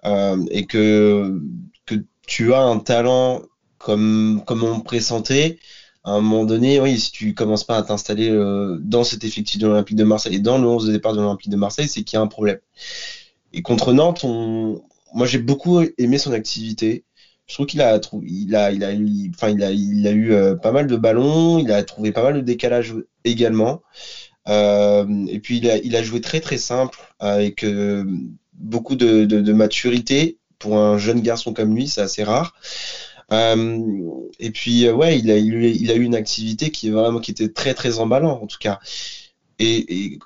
euh, 0.05 0.43
et 0.51 0.65
que, 0.65 1.39
que 1.85 1.95
tu 2.27 2.53
as 2.53 2.61
un 2.61 2.79
talent 2.79 3.43
comme, 3.77 4.43
comme 4.45 4.63
on 4.63 4.81
pressentait, 4.81 5.59
à 6.03 6.11
un 6.11 6.21
moment 6.21 6.43
donné, 6.43 6.79
oui, 6.81 6.99
si 6.99 7.11
tu 7.11 7.33
commences 7.33 7.63
pas 7.63 7.77
à 7.77 7.83
t'installer 7.83 8.29
euh, 8.29 8.77
dans 8.81 9.03
cet 9.03 9.23
effectif 9.23 9.59
de 9.61 9.67
l'Olympique 9.67 9.95
de 9.95 10.03
Marseille 10.03 10.35
et 10.35 10.39
dans 10.39 10.57
le 10.57 10.67
11 10.67 10.87
de 10.87 10.91
départ 10.91 11.13
de 11.13 11.21
l'Olympique 11.21 11.49
de 11.49 11.55
Marseille, 11.55 11.87
c'est 11.87 12.03
qu'il 12.03 12.17
y 12.17 12.19
a 12.19 12.21
un 12.21 12.27
problème. 12.27 12.59
Et 13.53 13.61
contre 13.61 13.93
Nantes, 13.93 14.23
on... 14.23 14.81
moi 15.13 15.25
j'ai 15.27 15.37
beaucoup 15.37 15.81
aimé 15.97 16.17
son 16.17 16.33
activité. 16.33 17.05
Je 17.45 17.53
trouve 17.55 17.67
qu'il 17.67 17.81
a, 17.81 17.99
il 18.23 18.55
a, 18.55 18.71
il 18.71 18.83
a, 18.83 18.89
enfin, 19.35 19.49
il 19.49 19.63
a, 19.63 19.71
il 19.71 20.07
a 20.07 20.11
eu 20.11 20.33
euh, 20.33 20.55
pas 20.55 20.71
mal 20.71 20.87
de 20.87 20.95
ballons, 20.95 21.59
il 21.59 21.71
a 21.71 21.83
trouvé 21.83 22.11
pas 22.11 22.23
mal 22.23 22.35
de 22.35 22.41
décalage 22.41 22.95
également. 23.25 23.81
Euh, 24.47 25.25
et 25.27 25.39
puis 25.39 25.57
il 25.57 25.69
a, 25.69 25.77
il 25.77 25.95
a, 25.95 26.03
joué 26.03 26.21
très 26.21 26.41
très 26.41 26.57
simple 26.57 26.99
avec 27.19 27.63
euh, 27.63 28.03
beaucoup 28.53 28.95
de, 28.95 29.25
de, 29.25 29.39
de, 29.39 29.53
maturité 29.53 30.37
pour 30.59 30.77
un 30.77 30.97
jeune 30.97 31.21
garçon 31.21 31.53
comme 31.53 31.75
lui, 31.75 31.87
c'est 31.87 32.01
assez 32.01 32.23
rare. 32.23 32.53
Euh, 33.31 33.79
et 34.39 34.51
puis 34.51 34.89
ouais, 34.89 35.17
il 35.17 35.31
a, 35.31 35.37
il 35.37 35.91
a 35.91 35.95
eu 35.95 36.03
une 36.03 36.15
activité 36.15 36.71
qui 36.71 36.89
est 36.89 36.91
vraiment 36.91 37.19
qui 37.19 37.31
était 37.31 37.49
très 37.49 37.73
très 37.73 37.99
emballant 37.99 38.41
en 38.41 38.47
tout 38.47 38.57
cas. 38.59 38.79
Et, 39.59 40.05
et 40.05 40.19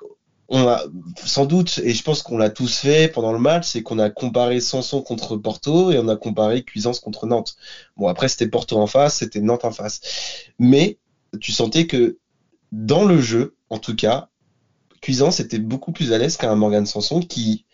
on 0.48 0.66
a 0.66 0.82
sans 1.24 1.44
doute, 1.44 1.78
et 1.84 1.92
je 1.92 2.02
pense 2.02 2.22
qu'on 2.22 2.38
l'a 2.38 2.50
tous 2.50 2.78
fait 2.78 3.12
pendant 3.12 3.32
le 3.32 3.38
match, 3.38 3.68
c'est 3.68 3.82
qu'on 3.82 3.98
a 3.98 4.10
comparé 4.10 4.60
Sanson 4.60 5.02
contre 5.02 5.36
Porto 5.36 5.92
et 5.92 5.98
on 5.98 6.08
a 6.08 6.16
comparé 6.16 6.62
Cuisance 6.62 7.00
contre 7.00 7.26
Nantes. 7.26 7.56
Bon 7.96 8.08
après 8.08 8.28
c'était 8.28 8.48
Porto 8.48 8.78
en 8.78 8.86
face, 8.86 9.18
c'était 9.18 9.40
Nantes 9.40 9.64
en 9.64 9.72
face, 9.72 10.00
mais 10.58 10.98
tu 11.40 11.52
sentais 11.52 11.86
que 11.86 12.18
dans 12.72 13.04
le 13.04 13.20
jeu, 13.20 13.54
en 13.70 13.78
tout 13.78 13.94
cas, 13.94 14.28
Cuisance 15.00 15.40
était 15.40 15.58
beaucoup 15.58 15.92
plus 15.92 16.12
à 16.12 16.18
l'aise 16.18 16.36
qu'un 16.36 16.54
Morgan 16.54 16.86
Sanson 16.86 17.20
qui, 17.20 17.64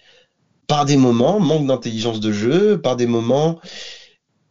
par 0.67 0.85
des 0.85 0.97
moments, 0.97 1.41
manque 1.41 1.67
d'intelligence 1.67 2.21
de 2.21 2.33
jeu, 2.33 2.81
par 2.81 2.97
des 2.97 3.07
moments, 3.07 3.59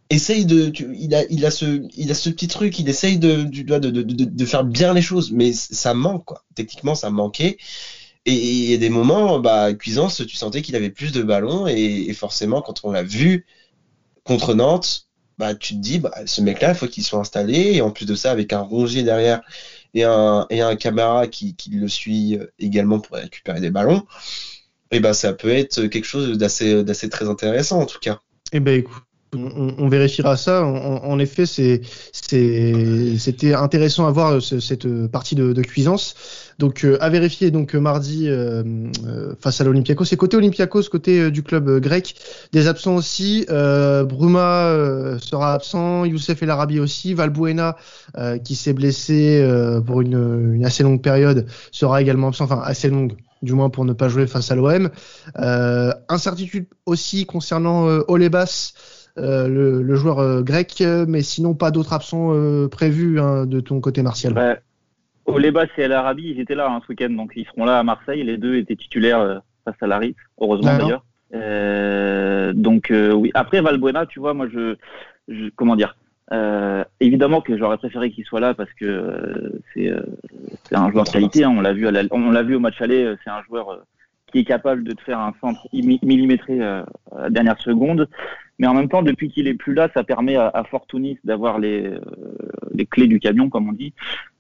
essaye 0.10 0.46
de, 0.46 0.72
il 0.98 1.14
a, 1.16 1.24
il 1.30 1.46
a 1.46 1.52
ce, 1.52 1.82
il 1.96 2.12
a 2.12 2.14
ce 2.14 2.30
petit 2.30 2.48
truc, 2.48 2.80
il 2.80 2.90
essaye 2.90 3.18
de, 3.18 3.44
de, 3.44 3.78
de, 3.78 4.02
de, 4.02 4.46
faire 4.46 4.64
bien 4.64 4.94
les 4.94 5.02
choses, 5.02 5.32
mais 5.32 5.52
ça 5.54 5.94
manque, 5.94 6.26
quoi. 6.26 6.44
Techniquement, 6.56 6.96
ça 6.96 7.10
manquait. 7.10 7.58
Et 8.26 8.34
il 8.34 8.72
y 8.72 8.74
a 8.74 8.78
des 8.78 8.90
moments, 8.90 9.40
bah, 9.40 9.74
Cuisance, 9.74 10.22
tu 10.26 10.36
sentais 10.36 10.62
qu'il 10.62 10.76
avait 10.76 10.90
plus 10.90 11.12
de 11.12 11.24
ballons, 11.24 11.68
et, 11.68 12.06
et 12.08 12.14
forcément, 12.14 12.62
quand 12.62 12.82
on 12.84 12.92
l'a 12.92 13.04
vu 13.04 13.46
contre 14.24 14.54
Nantes, 14.54 15.08
bah, 15.38 15.56
tu 15.56 15.74
te 15.74 15.80
dis, 15.80 16.00
bah, 16.00 16.14
ce 16.26 16.42
mec-là, 16.42 16.70
il 16.70 16.76
faut 16.76 16.88
qu'il 16.88 17.04
soit 17.04 17.20
installé, 17.20 17.74
et 17.74 17.82
en 17.82 17.92
plus 17.92 18.06
de 18.06 18.16
ça, 18.16 18.32
avec 18.32 18.54
un 18.54 18.62
Rongier 18.62 19.04
derrière 19.04 19.42
et 19.94 20.04
un, 20.04 20.46
et 20.50 20.62
un 20.62 20.76
caméra 20.76 21.28
qui, 21.28 21.56
qui 21.56 21.72
le 21.72 21.88
suit 21.88 22.40
également 22.60 23.00
pour 23.00 23.18
récupérer 23.18 23.62
des 23.62 23.70
ballons, 23.70 24.06
et 24.92 25.00
ben 25.00 25.14
ça 25.14 25.34
peut 25.34 25.50
être 25.50 25.88
quelque 25.88 26.06
chose 26.06 26.38
d'assez 26.38 26.84
d'assez 26.84 27.10
très 27.10 27.28
intéressant 27.28 27.82
en 27.82 27.86
tout 27.86 28.00
cas. 28.00 28.20
Eh 28.52 28.60
ben 28.60 28.80
écoute, 28.80 29.04
on, 29.36 29.88
vérifiera 29.88 30.38
ça. 30.38 30.64
En, 30.64 31.20
effet, 31.20 31.46
c'était 31.46 33.54
intéressant 33.54 34.08
à 34.08 34.12
voir 34.12 34.42
cette 34.42 35.08
partie 35.08 35.36
de, 35.36 35.62
cuisance. 35.62 36.43
Donc 36.60 36.84
euh, 36.84 36.98
à 37.02 37.10
vérifier 37.10 37.52
donc 37.52 37.74
mardi 37.74 38.28
euh, 38.28 38.64
euh, 39.06 39.34
face 39.40 39.62
à 39.62 39.64
l'Olympiakos. 39.64 40.06
C'est 40.06 40.18
côté 40.18 40.38
Olympiakos, 40.38 40.84
côté 40.84 41.32
du 41.32 41.44
club 41.44 41.80
grec. 41.80 42.16
Des 42.52 42.68
absents 42.68 42.96
aussi. 42.96 43.46
Bruma 43.50 45.18
sera 45.20 45.54
absent. 45.54 46.06
Youssef 46.06 46.42
El 46.44 46.50
Arabi 46.50 46.80
aussi. 46.80 47.14
Valbuena 47.14 47.76
qui 48.44 48.56
s'est 48.56 48.74
blessé 48.74 49.46
pour 49.86 50.02
une, 50.02 50.54
une, 50.56 50.66
assez 50.66 50.84
longue 50.84 51.02
période 51.02 51.46
sera 51.72 52.02
également 52.02 52.30
absent. 52.30 52.46
Enfin 52.46 52.62
assez 52.64 52.90
longue 52.90 53.16
du 53.42 53.54
moins 53.54 53.70
pour 53.70 53.84
ne 53.84 53.94
pas 53.94 54.08
jouer 54.08 54.28
face 54.28 54.52
à 54.52 54.56
l'OM. 54.56 54.90
incertitude 56.10 56.68
aussi 56.86 57.26
concernant 57.26 57.86
Olebas. 58.08 58.74
Euh, 59.20 59.48
le, 59.48 59.96
joueur 59.96 60.20
euh, 60.20 60.42
grec, 60.42 60.84
mais 61.08 61.22
sinon 61.22 61.54
pas 61.54 61.70
d'autres 61.70 61.94
absents 61.94 62.34
euh, 62.34 62.68
prévus 62.68 63.20
hein, 63.20 63.46
de 63.46 63.60
ton 63.60 63.80
côté 63.80 64.02
martial. 64.02 64.34
Olebas 65.26 65.68
et 65.78 65.82
El 65.82 65.94
Arabi, 65.94 66.32
ils 66.32 66.40
étaient 66.40 66.56
là 66.56 66.70
hein, 66.70 66.82
ce 66.84 66.92
week-end, 66.92 67.10
donc 67.10 67.34
ils 67.36 67.46
seront 67.46 67.66
là 67.66 67.80
à 67.80 67.84
Marseille. 67.84 68.24
Les 68.24 68.38
deux 68.38 68.56
étaient 68.58 68.76
titulaires 68.76 69.42
face 69.66 69.76
à 69.82 69.88
Larry, 69.88 70.16
heureusement 70.40 70.78
d'ailleurs. 70.78 72.54
donc 72.54 72.92
oui. 72.92 73.32
Après 73.34 73.62
Valbuena, 73.62 74.06
tu 74.06 74.20
vois, 74.20 74.34
moi 74.34 74.48
je, 74.48 74.76
comment 75.56 75.76
dire. 75.76 75.96
évidemment 77.00 77.42
que 77.42 77.58
j'aurais 77.58 77.78
préféré 77.78 78.12
qu'il 78.12 78.26
soit 78.26 78.42
là 78.42 78.54
parce 78.54 78.72
que 78.74 79.62
c'est 79.74 79.92
un 80.74 80.92
joueur 80.92 81.06
de 81.06 81.10
qualité. 81.10 81.44
Hein, 81.44 81.54
on 81.58 81.62
l'a 81.62 81.74
vu, 81.74 81.88
on 82.12 82.32
l'a 82.32 82.44
vu 82.44 82.56
au 82.56 82.60
match 82.60 82.82
aller. 82.82 83.16
C'est 83.24 83.30
un 83.30 83.44
joueur 83.44 83.86
qui 84.32 84.40
est 84.40 84.46
capable 84.46 84.84
de 84.84 84.94
te 84.94 85.02
faire 85.02 85.20
un 85.20 85.34
centre 85.40 85.68
millimétré 85.72 86.62
à 86.62 86.86
la 87.18 87.30
dernière 87.30 87.60
seconde. 87.60 88.10
Mais 88.60 88.68
en 88.68 88.74
même 88.74 88.88
temps, 88.88 89.02
depuis 89.02 89.30
qu'il 89.30 89.48
est 89.48 89.56
plus 89.56 89.74
là, 89.74 89.90
ça 89.94 90.04
permet 90.04 90.36
à, 90.36 90.48
à 90.48 90.64
Fortunis 90.64 91.18
d'avoir 91.24 91.60
les, 91.60 91.86
euh, 91.88 92.00
les 92.74 92.86
clés 92.86 93.08
du 93.08 93.20
camion, 93.20 93.50
comme 93.50 93.68
on 93.68 93.74
dit. 93.74 93.94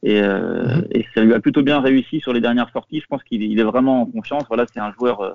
Et, 0.04 0.22
euh, 0.22 0.64
mhm. 0.64 0.88
et, 0.92 1.06
ça 1.16 1.24
lui 1.24 1.34
a 1.34 1.40
plutôt 1.40 1.64
bien 1.64 1.80
réussi 1.82 2.20
sur 2.20 2.32
les 2.32 2.42
dernières 2.42 2.70
sorties. 2.70 3.02
Je 3.02 3.08
pense 3.08 3.24
qu'il 3.24 3.42
il 3.42 3.60
est 3.60 3.64
vraiment 3.64 4.04
en 4.04 4.06
confiance. 4.06 4.44
Voilà, 4.48 4.66
c'est 4.72 4.80
un 4.80 4.94
joueur. 4.94 5.22
Euh, 5.22 5.34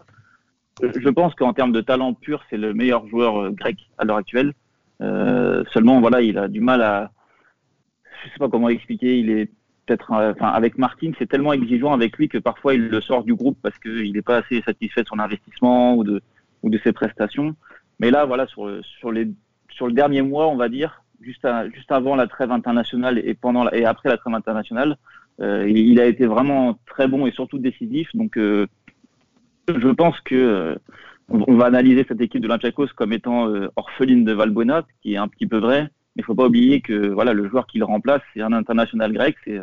je 0.81 1.09
pense 1.09 1.35
qu'en 1.35 1.53
termes 1.53 1.73
de 1.73 1.81
talent 1.81 2.15
pur, 2.15 2.45
c'est 2.49 2.57
le 2.57 2.73
meilleur 2.73 3.07
joueur 3.09 3.51
grec 3.53 3.77
à 3.99 4.05
l'heure 4.05 4.19
actuelle. 4.19 4.53
seulement, 5.01 6.01
voilà, 6.01 6.23
il 6.23 6.39
a 6.39 6.47
du 6.47 6.61
mal 6.61 6.83
à. 6.83 7.11
Je 8.25 8.31
sais 8.31 8.39
pas 8.39 8.49
comment 8.49 8.69
expliquer. 8.69 9.19
Il 9.19 9.31
est 9.31 9.51
peut-être, 9.87 10.13
enfin, 10.13 10.49
avec 10.49 10.79
Martin, 10.79 11.11
c'est 11.19 11.29
tellement 11.29 11.53
exigeant 11.53 11.93
avec 11.93 12.17
lui 12.17 12.29
que 12.29 12.39
parfois 12.39 12.75
il 12.75 12.89
le 12.89 13.01
sort 13.01 13.25
du 13.25 13.35
groupe 13.35 13.59
parce 13.61 13.77
qu'il 13.79 14.13
n'est 14.13 14.23
pas 14.23 14.37
assez 14.37 14.63
satisfait 14.63 15.03
de 15.03 15.09
son 15.09 15.19
investissement 15.19 15.97
ou 15.97 16.05
de 16.05 16.23
ou 16.63 16.71
de 16.71 16.79
ses 16.85 16.93
prestations. 16.93 17.57
Mais 18.01 18.11
là, 18.11 18.25
voilà, 18.25 18.47
sur, 18.47 18.71
sur, 18.85 19.13
les, 19.13 19.29
sur 19.71 19.87
le 19.87 19.93
dernier 19.93 20.23
mois, 20.23 20.49
on 20.49 20.57
va 20.57 20.69
dire, 20.69 21.03
juste, 21.21 21.47
juste 21.75 21.91
avant 21.93 22.17
la 22.17 22.27
trêve 22.27 22.53
internationale 22.53 23.19
et, 23.19 23.35
pendant 23.35 23.69
et 23.71 23.85
après 23.85 24.09
la 24.09 24.17
trêve 24.17 24.35
internationale, 24.35 24.97
euh, 25.41 25.69
il, 25.69 26.01
a 26.01 26.07
été 26.07 26.27
vraiment 26.27 26.79
très 26.87 27.07
bon 27.07 27.27
et 27.27 27.33
surtout 27.33 27.59
décisif. 27.59 28.09
Donc, 28.15 28.37
euh, 28.37 28.67
je 29.69 29.89
pense 29.89 30.21
que 30.21 30.35
euh, 30.35 30.75
on, 31.29 31.57
va 31.57 31.67
analyser 31.67 32.05
cette 32.09 32.21
équipe 32.21 32.41
de 32.41 32.49
l'Olympiakos 32.49 32.89
comme 32.97 33.13
étant 33.13 33.53
orpheline 33.77 34.25
de 34.25 34.33
Valbuena, 34.33 34.85
qui 35.03 35.15
est 35.15 35.19
un 35.19 35.29
petit 35.29 35.47
peu 35.47 35.59
vrai. 35.59 35.83
Mais 36.17 36.23
il 36.23 36.25
faut 36.25 36.35
pas 36.35 36.47
oublier 36.47 36.81
que 36.81 37.09
voilà, 37.09 37.33
le 37.33 37.49
joueur 37.49 37.67
qui 37.67 37.79
le 37.79 37.85
remplace, 37.85 38.23
c'est 38.35 38.41
un 38.41 38.53
international 38.53 39.13
grec, 39.13 39.37
c'est 39.45 39.61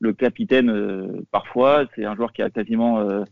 le 0.00 0.12
capitaine 0.12 1.22
parfois, 1.30 1.84
c'est 1.94 2.04
un 2.04 2.16
joueur 2.16 2.32
qui 2.32 2.40
a 2.40 2.50
quasiment 2.50 3.24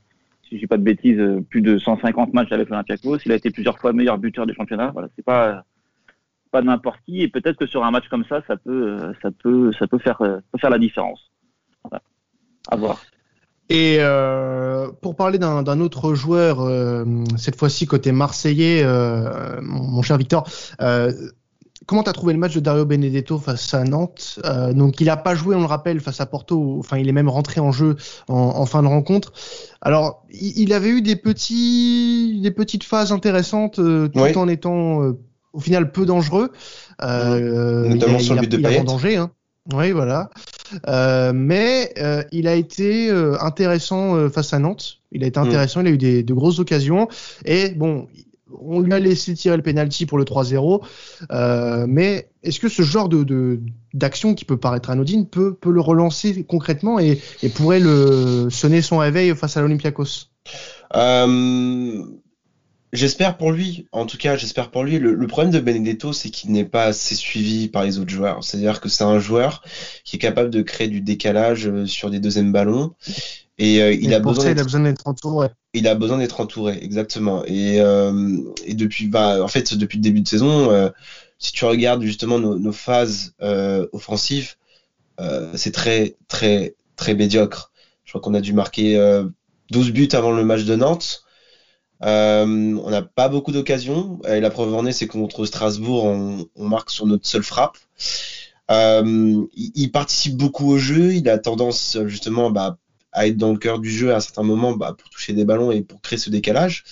si 0.51 0.57
je 0.57 0.61
dis 0.61 0.67
pas 0.67 0.77
de 0.77 0.83
bêtises, 0.83 1.19
euh, 1.19 1.41
plus 1.49 1.63
de 1.63 1.79
150 1.79 2.35
matchs 2.35 2.53
avec 2.53 2.69
l'Olympiakos. 2.69 3.19
Il 3.25 3.33
a 3.33 3.37
été 3.37 3.51
plusieurs 3.51 3.79
fois 3.79 3.95
meilleur 3.95 4.19
buteur 4.19 4.45
des 4.45 4.55
championnats. 4.55 4.91
Voilà, 4.93 5.09
c'est 5.17 5.25
pas 5.25 5.65
pas 6.51 6.63
n'importe 6.63 6.99
qui, 7.07 7.23
et 7.23 7.29
peut-être 7.29 7.57
que 7.57 7.67
sur 7.67 7.85
un 7.85 7.93
match 7.93 8.09
comme 8.09 8.25
ça, 8.29 8.43
ça 8.49 8.57
peut, 8.57 8.99
ça 9.23 9.31
peut, 9.31 9.71
ça 9.79 9.87
peut 9.87 9.99
faire, 9.99 10.21
faire 10.61 10.71
la 10.71 10.81
différence. 10.81 11.31
Voilà. 11.85 12.03
À 12.69 12.77
voir. 12.77 13.01
Et 13.71 13.99
euh, 14.01 14.91
pour 15.01 15.15
parler 15.15 15.39
d'un 15.39 15.81
autre 15.81 16.15
joueur, 16.15 16.61
euh, 16.61 17.05
cette 17.37 17.55
fois-ci 17.55 17.87
côté 17.87 18.11
marseillais, 18.11 18.83
euh, 18.85 19.61
mon, 19.63 20.03
cher 20.03 20.19
Victor, 20.19 20.49
euh, 20.81 21.13
comment 21.87 22.03
tu 22.03 22.11
as 22.11 22.13
trouvé 22.13 22.33
le 22.33 22.39
match 22.39 22.55
de 22.55 22.61
Dario 22.61 22.85
Benedetto 22.85 23.39
face 23.39 23.75
à 23.75 23.85
Nantes 23.85 24.39
euh, 24.45 24.73
Donc 24.73 25.01
il 25.01 25.07
n'a 25.07 25.17
pas 25.17 25.35
joué, 25.35 25.55
on 25.55 25.61
le 25.61 25.67
rappelle, 25.67 26.01
face 26.01 26.21
à 26.21 26.27
Porto, 26.27 26.77
enfin 26.79 26.99
il 26.99 27.09
est 27.09 27.13
même 27.13 27.29
rentré 27.29 27.61
en 27.61 27.73
jeu 27.73 27.97
en, 28.29 28.35
en 28.37 28.67
fin 28.67 28.83
de 28.83 28.89
rencontre. 28.89 29.33
Alors 29.81 30.25
il, 30.31 30.59
il, 30.59 30.73
avait 30.73 30.91
eu 30.91 31.03
des, 31.03 31.17
petits, 31.17 32.41
des 32.43 32.51
petites 32.51 32.85
phases 32.85 33.13
intéressantes 33.13 33.77
tout 33.77 34.39
en 34.39 34.49
étant 34.49 35.01
au 35.53 35.61
final 35.61 35.91
peu 35.91 36.07
dangereux. 36.07 36.53
Notamment 37.01 38.19
sur 38.19 38.35
le 38.35 38.41
but 38.41 38.51
de 38.51 38.57
Payet. 38.59 38.83
danger, 38.83 39.17
hein. 39.17 39.31
Oui, 39.73 39.93
voilà. 39.93 40.31
Euh, 40.89 41.33
mais 41.35 41.93
euh, 41.99 42.23
il 42.33 42.49
a 42.49 42.55
été 42.55 43.11
euh, 43.11 43.37
intéressant 43.41 44.29
face 44.31 44.53
à 44.53 44.59
Nantes. 44.59 44.99
Il 45.13 45.25
a 45.25 45.27
été 45.27 45.39
mm. 45.39 45.45
intéressant, 45.45 45.81
il 45.81 45.87
a 45.87 45.91
eu 45.91 45.99
des, 45.99 46.23
de 46.23 46.35
grosses 46.35 46.59
occasions. 46.59 47.09
Et 47.45 47.71
bon, 47.71 48.07
on 48.61 48.81
lui 48.81 48.93
a 48.93 48.99
laissé 48.99 49.35
tirer 49.35 49.57
le 49.57 49.63
penalty 49.63 50.07
pour 50.07 50.19
le 50.19 50.25
3-0. 50.25 50.83
mais 51.87 52.29
est-ce 52.43 52.61
que 52.61 52.69
ce 52.69 52.83
genre 52.83 53.09
de 53.09 53.61
d'action 53.93 54.35
qui 54.35 54.45
peut 54.45 54.57
paraître 54.57 54.91
anodine 54.91 55.27
peut, 55.27 55.57
le 55.65 55.81
relancer 55.81 56.45
concrètement 56.45 56.99
et, 56.99 57.21
pourrait 57.55 57.81
le 57.81 58.49
sonner 58.51 58.83
son 58.83 58.99
réveil 58.99 59.35
face 59.35 59.57
à 59.57 59.61
l'Olympiakos? 59.61 60.29
J'espère 62.93 63.37
pour 63.37 63.53
lui, 63.53 63.87
en 63.93 64.05
tout 64.05 64.17
cas, 64.17 64.37
j'espère 64.37 64.73
pour 64.73 64.83
lui. 64.83 64.99
Le, 64.99 65.27
problème 65.29 65.53
de 65.53 65.61
Benedetto, 65.61 66.13
c'est 66.13 66.31
qu'il 66.31 66.51
n'est 66.51 66.65
pas 66.65 66.85
assez 66.85 67.15
suivi 67.15 67.69
par 67.69 67.85
les 67.85 68.01
autres 68.01 68.11
joueurs. 68.11 68.43
C'est-à-dire 68.43 68.81
que 68.81 68.89
c'est 68.89 69.05
un 69.05 69.21
joueur 69.21 69.63
qui 70.05 70.17
est 70.17 70.19
capable 70.19 70.51
de 70.51 70.61
créer 70.63 70.89
du 70.89 71.01
décalage 71.01 71.69
euh, 71.69 71.87
sur 71.87 72.11
des 72.11 72.19
deuxièmes 72.19 72.51
ballons. 72.51 72.95
Et 73.63 73.83
euh, 73.83 73.93
il, 73.93 74.15
a 74.15 74.21
besoin 74.21 74.55
d'être 74.55 75.07
entouré. 75.07 75.49
Il 75.75 75.87
a 75.87 75.95
besoin 75.95 76.19
d'être 76.19 76.41
entouré, 76.41 76.79
exactement. 76.81 77.45
Et, 77.45 77.81
euh, 77.81 78.39
et 78.65 78.75
depuis, 78.75 79.07
bah, 79.07 79.43
en 79.43 79.49
fait, 79.49 79.75
depuis 79.75 79.99
le 79.99 80.03
début 80.03 80.23
de 80.23 80.29
saison, 80.29 80.91
si 81.39 81.53
tu 81.53 81.65
regardes 81.67 82.03
justement 82.03 82.39
nos, 82.39 82.59
nos 82.59 82.73
phases 82.73 83.35
offensives, 83.93 84.55
c'est 85.55 85.73
très, 85.73 86.17
très, 86.27 86.75
très 86.97 87.15
médiocre. 87.15 87.71
Je 88.05 88.13
crois 88.13 88.23
qu'on 88.23 88.35
a 88.35 88.41
dû 88.41 88.55
marquer 88.55 88.99
12 89.71 89.93
buts 89.93 90.09
avant 90.13 90.33
le 90.33 90.45
match 90.45 90.65
de 90.65 90.75
Nantes. 90.77 91.25
Euh, 92.03 92.47
on 92.83 92.91
n'a 92.91 93.03
pas 93.03 93.29
beaucoup 93.29 93.53
d'occasions. 93.53 94.21
Et 94.27 94.41
la 94.41 94.51
preuve 94.51 94.75
en 94.75 94.87
est, 94.87 94.93
c'est 94.93 95.07
contre 95.07 95.45
Strasbourg, 95.45 96.05
on, 96.05 96.69
marque 96.69 96.91
sur 96.91 97.07
notre 97.07 97.27
seule 97.27 97.43
frappe. 97.43 97.77
Euh, 98.71 99.45
il, 99.55 99.91
participe 99.91 100.37
beaucoup 100.37 100.71
au 100.71 100.79
jeu. 100.79 101.15
Il 101.15 101.29
a 101.29 101.39
tendance 101.39 101.99
justement 102.07 102.51
bah, 102.51 102.79
à 103.13 103.27
être 103.27 103.37
dans 103.37 103.53
le 103.53 103.59
cœur 103.59 103.79
du 103.81 103.91
jeu 103.91 104.15
à 104.15 104.21
certains 104.21 104.43
moments 104.43 104.73
bah, 104.73 104.95
pour 104.99 105.09
toucher 105.11 105.33
des 105.33 105.45
ballons 105.45 105.71
et 105.73 105.83
pour 105.83 106.01
créer 106.01 106.19
ce 106.19 106.31
décalage. 106.31 106.85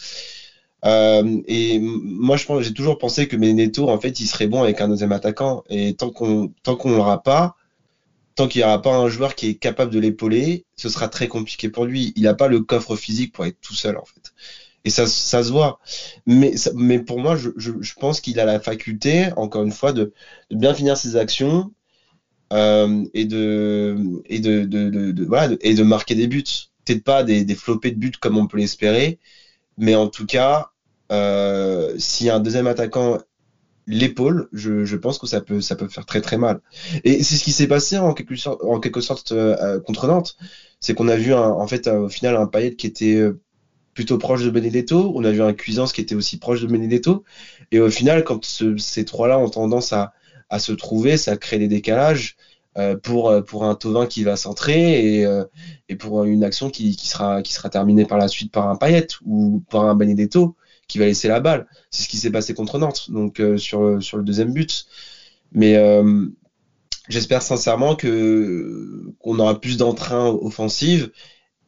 Euh, 0.85 1.41
et 1.47 1.79
moi, 1.81 2.37
je 2.37 2.47
pense, 2.47 2.63
j'ai 2.63 2.73
toujours 2.75 2.99
pensé 2.99 3.27
que 3.29 3.37
Benedetto, 3.37 3.89
en 3.89 4.01
fait, 4.01 4.21
il 4.21 4.27
serait 4.27 4.47
bon 4.47 4.63
avec 4.63 4.81
un 4.81 4.89
deuxième 4.89 5.13
attaquant. 5.13 5.65
Et 5.69 5.95
tant 5.95 6.11
qu'on 6.11 6.53
tant 6.63 6.77
qu'on 6.77 6.91
l'aura 6.93 7.23
pas, 7.23 7.57
tant 8.37 8.49
qu'il 8.49 8.61
n'y 8.61 8.67
aura 8.67 8.83
pas 8.83 8.97
un 8.97 9.09
joueur 9.09 9.35
qui 9.35 9.49
est 9.49 9.55
capable 9.57 9.93
de 9.93 9.99
l'épauler, 10.01 10.67
ce 10.77 10.89
sera 10.89 11.09
très 11.09 11.29
compliqué 11.29 11.69
pour 11.69 11.85
lui. 11.87 12.13
Il 12.17 12.25
n'a 12.25 12.35
pas 12.35 12.49
le 12.49 12.61
coffre 12.61 12.97
physique 12.97 13.33
pour 13.35 13.47
être 13.47 13.61
tout 13.61 13.75
seul, 13.75 13.97
en 13.99 14.05
fait 14.05 14.33
et 14.85 14.91
ça, 14.91 15.07
ça 15.07 15.43
se 15.45 15.51
voit. 15.53 15.81
Mais, 16.27 16.55
mais 16.75 16.99
pour 17.01 17.21
moi, 17.21 17.37
je, 17.37 17.51
je, 17.57 17.73
je 17.81 17.95
pense 17.95 18.21
qu'il 18.21 18.41
a 18.41 18.45
la 18.45 18.61
faculté, 18.61 19.29
encore 19.37 19.65
une 19.65 19.73
fois, 19.73 19.93
de, 19.93 20.13
de 20.51 20.57
bien 20.57 20.75
finir 20.75 20.97
ses 20.97 21.17
actions 21.17 21.73
euh, 22.53 23.05
et 23.15 23.25
de 23.25 23.97
et 24.27 24.41
de, 24.41 24.65
de, 24.65 24.89
de, 25.13 25.25
voilà 25.25 25.55
et 25.61 25.75
de 25.75 25.83
marquer 25.83 26.15
des 26.15 26.27
buts. 26.27 26.45
Peut-être 26.85 27.05
pas 27.05 27.23
des, 27.23 27.45
des 27.45 27.55
flopés 27.55 27.91
de 27.91 27.99
buts 27.99 28.13
comme 28.19 28.39
on 28.39 28.47
peut 28.47 28.57
l'espérer, 28.59 29.19
mais 29.77 29.95
en 29.95 30.09
tout 30.09 30.27
cas, 30.27 30.71
euh, 31.13 31.95
si 31.99 32.31
un 32.31 32.41
deuxième 32.41 32.67
attaquant 32.67 33.19
l'épaule, 33.87 34.49
je, 34.53 34.85
je, 34.85 34.97
pense 34.97 35.19
que 35.19 35.27
ça 35.27 35.41
peut 35.41 35.61
ça 35.61 35.77
peut 35.77 35.89
faire 35.89 36.07
très 36.07 36.21
très 36.21 36.39
mal. 36.39 36.61
Et 37.05 37.23
c'est 37.23 37.37
ce 37.37 37.45
qui 37.45 37.53
s'est 37.53 37.69
passé 37.69 37.99
en 37.99 38.15
quelque 38.15 38.37
sorte, 38.37 38.63
en 38.65 38.81
quelque 38.81 39.01
sorte 39.01 39.33
euh, 39.33 39.81
contre 39.81 40.07
Nantes, 40.07 40.37
c'est 40.81 40.95
qu'on 40.95 41.09
a 41.09 41.17
vu 41.17 41.35
un, 41.35 41.51
en 41.51 41.67
fait 41.67 41.89
au 41.89 42.09
final 42.09 42.37
un 42.37 42.47
Payet 42.47 42.75
qui 42.77 42.87
était 42.87 43.17
euh, 43.17 43.41
plutôt 43.95 44.19
proche 44.19 44.45
de 44.45 44.51
Benedetto. 44.51 45.13
On 45.17 45.25
a 45.25 45.33
vu 45.33 45.43
un 45.43 45.53
Cuisance 45.55 45.93
qui 45.93 46.01
était 46.01 46.15
aussi 46.15 46.39
proche 46.39 46.61
de 46.61 46.69
Benedetto. 46.69 47.25
Et 47.73 47.81
au 47.81 47.91
final, 47.91 48.25
quand 48.25 48.45
ces 48.45 49.05
trois-là 49.05 49.39
ont 49.39 49.49
tendance 49.49 49.93
à, 49.93 50.13
se 50.59 50.73
trouver, 50.73 51.17
ça 51.17 51.37
crée 51.37 51.59
des 51.59 51.69
décalages 51.69 52.37
euh, 52.79 52.97
pour, 52.97 53.29
euh, 53.29 53.43
pour 53.43 53.65
un 53.65 53.75
Tovin 53.75 54.07
qui 54.07 54.23
va 54.23 54.37
centrer 54.37 55.17
et, 55.17 55.27
euh, 55.27 55.45
et 55.89 55.97
pour 55.97 56.25
une 56.25 56.45
action 56.45 56.71
qui, 56.71 56.95
sera, 56.95 57.43
qui 57.43 57.53
sera 57.53 57.71
terminée 57.71 58.05
par 58.05 58.19
la 58.19 58.29
suite 58.29 58.53
par 58.53 58.69
un 58.69 58.77
Payet 58.77 59.09
ou 59.25 59.63
par 59.71 59.85
un 59.87 59.95
Benedetto 59.97 60.55
qui 60.87 60.99
va 60.99 61.07
laisser 61.07 61.29
la 61.29 61.41
balle. 61.41 61.67
C'est 61.91 62.05
ce 62.05 62.09
qui 62.09 62.19
s'est 62.19 62.31
passé 62.31 62.55
contre 62.55 62.79
Nantes, 62.79 63.11
donc 63.11 63.43
sur, 63.57 64.03
sur 64.03 64.17
le 64.17 64.23
deuxième 64.23 64.53
but. 64.53 64.87
Mais 65.53 65.77
j'espère 67.09 67.43
sincèrement 67.43 67.95
que 67.95 69.13
qu'on 69.19 69.39
aura 69.39 69.61
plus 69.61 69.77
d'entrain 69.77 70.29
offensif 70.29 71.11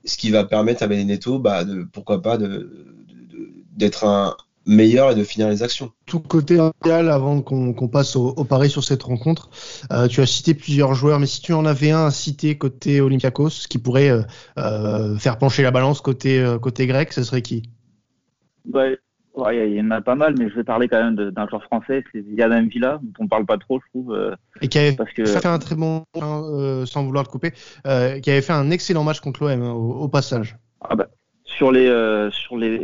ce 0.05 0.17
qui 0.17 0.31
va 0.31 0.45
permettre 0.45 0.83
à 0.83 0.87
Benedetto, 0.87 1.39
bah, 1.39 1.65
de, 1.65 1.85
pourquoi 1.93 2.23
pas, 2.23 2.39
d'être 3.73 4.05
un 4.05 4.37
meilleur 4.71 5.11
et 5.11 5.15
de 5.15 5.25
finir 5.25 5.49
les 5.49 5.63
actions. 5.63 5.93
Tout 6.07 6.21
côté 6.21 6.59
idéal 6.83 7.11
avant 7.11 7.43
qu'on 7.43 7.89
passe 7.89 8.17
au, 8.17 8.45
pari 8.45 8.71
sur 8.71 8.85
cette 8.85 9.03
rencontre. 9.03 9.51
Euh, 9.93 10.09
tu 10.09 10.21
as 10.21 10.27
cité 10.27 10.55
plusieurs 10.55 10.95
joueurs, 10.95 11.21
mais 11.21 11.27
si 11.27 11.43
tu 11.43 11.53
en 11.53 11.65
avais 11.65 11.91
un 11.91 12.07
à 12.07 12.11
citer 12.11 12.57
côté 12.57 13.01
Olympiakos, 13.01 13.67
qui 13.69 13.79
pourrait 13.79 14.11
euh, 14.11 14.23
euh, 14.59 15.17
faire 15.17 15.39
pencher 15.39 15.63
la 15.63 15.71
balance 15.71 16.01
côté, 16.01 16.43
côté 16.63 16.87
grec, 16.87 17.13
ce 17.13 17.23
serait 17.23 17.43
qui? 17.43 17.63
Bah, 18.65 18.87
il 19.53 19.75
y 19.75 19.81
en 19.81 19.91
a 19.91 20.01
pas 20.01 20.15
mal, 20.15 20.35
mais 20.39 20.49
je 20.49 20.55
vais 20.55 20.65
parler 20.65 20.89
quand 20.89 21.03
même 21.03 21.31
d'un 21.31 21.49
joueur 21.49 21.63
français, 21.65 22.05
c'est 22.13 22.23
Yann 22.23 22.69
Villa, 22.69 23.01
dont 23.03 23.25
on 23.25 23.29
parle 23.29 23.47
pas 23.47 23.59
trop, 23.59 23.81
je 23.81 23.89
trouve. 23.91 24.15
Euh, 24.15 24.35
et 24.61 24.69
qui 24.69 24.79
avait 24.79 24.97
fait 25.07 25.47
un 25.47 25.59
très 25.59 25.77
bon, 25.77 26.05
euh, 26.17 26.85
sans 26.87 27.05
vouloir 27.05 27.25
le 27.25 27.31
couper, 27.31 27.53
euh, 27.87 28.19
qui 28.21 28.31
avait 28.31 28.43
fait 28.43 28.53
un 28.53 28.71
excellent 28.71 29.05
match 29.05 29.21
contre 29.21 29.45
l'OM 29.45 29.63
hein, 29.63 29.73
au, 29.73 30.09
passage. 30.09 30.57
Ah 30.81 30.95
bah, 30.95 31.09
sur 31.61 31.73
les, 31.73 32.31
sur 32.33 32.57
les, 32.57 32.79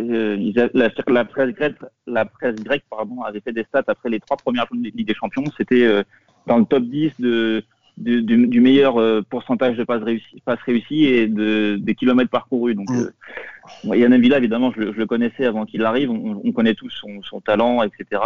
la, 0.52 0.90
la, 1.06 1.24
presse 1.24 1.54
grecque, 1.54 1.76
la 2.06 2.26
presse 2.26 2.56
grecque, 2.56 2.84
pardon, 2.90 3.22
avait 3.22 3.40
fait 3.40 3.52
des 3.52 3.64
stats 3.64 3.84
après 3.86 4.10
les 4.10 4.20
trois 4.20 4.36
premières 4.36 4.66
journées 4.66 4.90
de 4.90 4.96
Ligue 4.98 5.08
des 5.08 5.14
Champions. 5.14 5.44
C'était 5.56 6.02
dans 6.46 6.58
le 6.58 6.66
top 6.66 6.82
10 6.82 7.12
de, 7.18 7.64
du, 7.96 8.22
du, 8.22 8.60
meilleur 8.60 9.24
pourcentage 9.30 9.78
de 9.78 9.84
passes 9.84 10.02
réussies, 10.02 10.42
passes 10.44 10.60
réussies 10.60 11.06
et 11.06 11.26
de, 11.26 11.78
des 11.80 11.94
kilomètres 11.94 12.28
parcourus. 12.28 12.74
Donc, 12.74 12.90
mm. 12.90 13.94
Yann 13.94 14.20
Villa, 14.20 14.36
évidemment, 14.36 14.70
je, 14.76 14.82
le 14.82 15.06
connaissais 15.06 15.46
avant 15.46 15.64
qu'il 15.64 15.82
arrive. 15.82 16.10
On, 16.10 16.52
connaît 16.52 16.74
tous 16.74 16.90
son, 16.90 17.40
talent, 17.40 17.82
etc. 17.82 18.22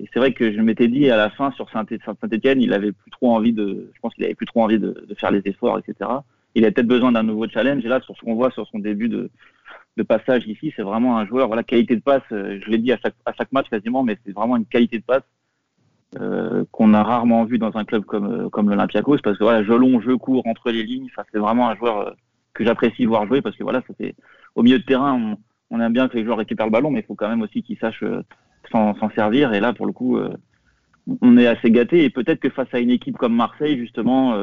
Et 0.00 0.08
c'est 0.10 0.18
vrai 0.18 0.32
que 0.32 0.50
je 0.54 0.60
m'étais 0.62 0.88
dit 0.88 1.10
à 1.10 1.18
la 1.18 1.28
fin 1.28 1.50
sur 1.52 1.68
Saint-Etienne, 1.70 2.62
il 2.62 2.72
avait 2.72 2.92
plus 2.92 3.10
trop 3.10 3.34
envie 3.34 3.52
de, 3.52 3.90
je 3.94 4.00
pense 4.00 4.14
qu'il 4.14 4.24
avait 4.24 4.34
plus 4.34 4.46
trop 4.46 4.62
envie 4.62 4.78
de, 4.78 5.06
faire 5.18 5.30
les 5.30 5.42
efforts, 5.44 5.78
etc. 5.78 6.10
Il 6.54 6.64
a 6.64 6.70
peut-être 6.70 6.86
besoin 6.86 7.12
d'un 7.12 7.22
nouveau 7.22 7.46
challenge. 7.46 7.84
Et 7.84 7.88
là, 7.88 8.00
sur 8.00 8.16
ce 8.16 8.22
qu'on 8.22 8.34
voit 8.34 8.50
sur 8.50 8.66
son 8.68 8.78
début 8.78 9.10
de, 9.10 9.30
passage 10.00 10.46
ici, 10.46 10.72
c'est 10.74 10.82
vraiment 10.82 11.18
un 11.18 11.26
joueur, 11.26 11.48
voilà, 11.48 11.62
qualité 11.62 11.96
de 11.96 12.00
passe. 12.00 12.22
Euh, 12.32 12.58
je 12.64 12.70
l'ai 12.70 12.78
dit 12.78 12.92
à 12.92 12.98
chaque, 12.98 13.52
match 13.52 13.68
quasiment, 13.68 14.02
mais 14.02 14.16
c'est 14.24 14.32
vraiment 14.32 14.56
une 14.56 14.66
qualité 14.66 14.98
de 14.98 15.04
passe 15.04 15.22
euh, 16.20 16.64
qu'on 16.72 16.94
a 16.94 17.02
rarement 17.02 17.44
vu 17.44 17.58
dans 17.58 17.76
un 17.76 17.84
club 17.84 18.04
comme, 18.04 18.50
comme 18.50 18.70
l'Olympiakos, 18.70 19.18
parce 19.22 19.38
que 19.38 19.44
voilà, 19.44 19.62
Jolon, 19.64 20.00
jeu 20.00 20.16
court 20.16 20.46
entre 20.46 20.70
les 20.70 20.82
lignes. 20.82 21.08
Ça, 21.14 21.24
c'est 21.30 21.38
vraiment 21.38 21.68
un 21.68 21.76
joueur 21.76 21.98
euh, 21.98 22.10
que 22.54 22.64
j'apprécie 22.64 23.04
voir 23.04 23.26
jouer, 23.26 23.42
parce 23.42 23.56
que 23.56 23.62
voilà, 23.62 23.82
ça 23.86 23.94
fait 23.94 24.14
au 24.54 24.62
milieu 24.62 24.78
de 24.78 24.84
terrain, 24.84 25.36
on, 25.70 25.80
aime 25.80 25.92
bien 25.92 26.08
que 26.08 26.16
les 26.16 26.24
joueurs 26.24 26.38
récupèrent 26.38 26.66
le 26.66 26.72
ballon, 26.72 26.90
mais 26.90 27.00
il 27.00 27.06
faut 27.06 27.14
quand 27.14 27.28
même 27.28 27.42
aussi 27.42 27.62
qu'ils 27.62 27.78
sachent 27.78 28.02
euh, 28.02 28.22
s'en 28.70 29.10
servir. 29.14 29.52
Et 29.54 29.60
là, 29.60 29.72
pour 29.72 29.86
le 29.86 29.92
coup, 29.92 30.18
euh, 30.18 30.34
on 31.20 31.36
est 31.36 31.46
assez 31.46 31.70
gâté. 31.70 32.04
Et 32.04 32.10
peut-être 32.10 32.40
que 32.40 32.50
face 32.50 32.72
à 32.72 32.78
une 32.78 32.90
équipe 32.90 33.16
comme 33.16 33.34
Marseille, 33.34 33.78
justement, 33.78 34.34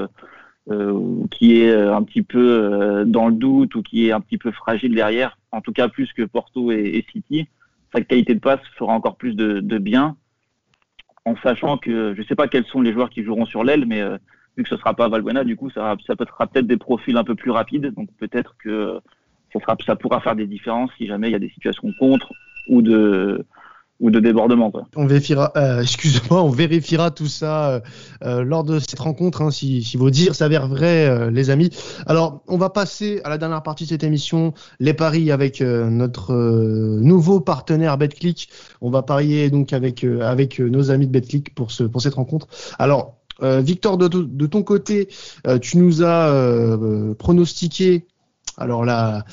euh, 0.72 1.26
qui 1.32 1.62
est 1.62 1.74
un 1.74 2.04
petit 2.04 2.22
peu 2.22 3.04
dans 3.08 3.28
le 3.28 3.34
doute 3.34 3.74
ou 3.76 3.82
qui 3.82 4.08
est 4.08 4.12
un 4.12 4.22
petit 4.22 4.38
peu 4.38 4.52
fragile 4.52 4.94
derrière, 4.94 5.39
en 5.52 5.62
tout 5.62 5.74
cas 5.74 5.88
plus 5.88 6.12
que 6.14 6.24
Porto 6.24 6.72
et, 6.72 7.06
City, 7.12 7.48
sa 7.94 8.02
qualité 8.02 8.36
de 8.36 8.40
passe 8.40 8.62
fera 8.78 8.94
encore 8.94 9.18
plus 9.18 9.36
de, 9.36 9.78
bien, 9.78 10.16
en 11.26 11.36
sachant 11.38 11.78
que 11.78 12.14
je 12.16 12.22
ne 12.22 12.26
sais 12.26 12.36
pas 12.36 12.48
quels 12.48 12.66
sont 12.66 12.82
les 12.82 12.94
joueurs 12.94 13.10
qui 13.10 13.24
joueront 13.24 13.46
sur 13.46 13.64
l'aile, 13.64 13.86
mais 13.86 14.02
vu 14.58 14.64
que 14.64 14.70
ce 14.70 14.78
sera 14.78 14.94
pas 14.94 15.08
Valbuena, 15.10 15.44
du 15.44 15.56
coup, 15.56 15.70
ça, 15.70 15.96
ça 16.06 16.16
peut 16.16 16.24
être 16.24 16.38
peut-être 16.38 16.68
des 16.68 16.78
profils 16.78 17.18
un 17.18 17.24
peu 17.24 17.36
plus 17.36 17.52
rapides. 17.52 17.94
Donc 17.96 18.10
peut-être 18.18 18.56
que 18.58 19.00
ça, 19.86 19.96
pourra 19.96 20.22
faire 20.22 20.36
des 20.36 20.48
différences 20.48 20.92
si 20.98 21.08
jamais 21.08 21.30
il 21.30 21.32
y 21.32 21.36
a 21.36 21.40
des 21.40 21.50
situations 21.50 21.92
contre 22.00 22.34
ou 22.68 22.82
de 22.82 23.46
ou 24.00 24.12
de 24.12 24.20
débordement. 24.20 24.72
Quoi. 24.72 24.84
On 24.96 25.06
vérifiera, 25.06 25.52
euh, 25.58 25.82
excuse-moi, 25.82 26.42
on 26.42 26.50
vérifiera 26.50 27.12
tout 27.12 27.28
ça 27.28 27.70
euh, 27.70 27.80
euh, 28.24 28.44
lors 28.44 28.64
de 28.64 28.80
cette 28.80 29.00
rencontre, 29.00 29.42
hein, 29.42 29.52
si, 29.52 29.84
si, 29.84 29.98
vos 29.98 30.10
dires 30.10 30.36
s'avèrent 30.36 30.68
vrais, 30.68 31.30
les 31.32 31.50
amis. 31.50 31.70
Alors, 32.06 32.42
on 32.48 32.58
va 32.58 32.70
passer 32.70 33.22
à 33.24 33.30
la 33.30 33.38
dernière 33.38 33.64
partie 33.64 33.84
de 33.84 33.90
cette 33.90 34.04
émission, 34.04 34.54
les 34.80 34.94
paris 34.94 35.32
avec 35.32 35.62
notre 35.62 36.34
nouveau 36.34 37.40
partenaire 37.40 37.98
BetClick. 37.98 38.50
On 38.82 38.90
va 38.90 39.02
parier 39.02 39.50
donc 39.50 39.74
avec 39.74 40.04
avec 40.04 40.60
nos 40.60 40.92
amis 40.92 41.08
de 41.08 41.12
BetClick 41.12 41.56
pour 41.56 41.72
ce 41.72 41.84
pour 41.84 42.02
cette 42.02 42.16
rencontre. 42.16 42.48
Alors. 42.78 43.16
Victor, 43.42 43.98
de, 43.98 44.10
de, 44.10 44.46
ton 44.48 44.64
côté, 44.64 45.08
tu 45.62 45.78
nous 45.78 46.04
as 46.04 46.78
pronostiqué 47.18 48.06
alors 48.60 48.84
là, 48.84 49.24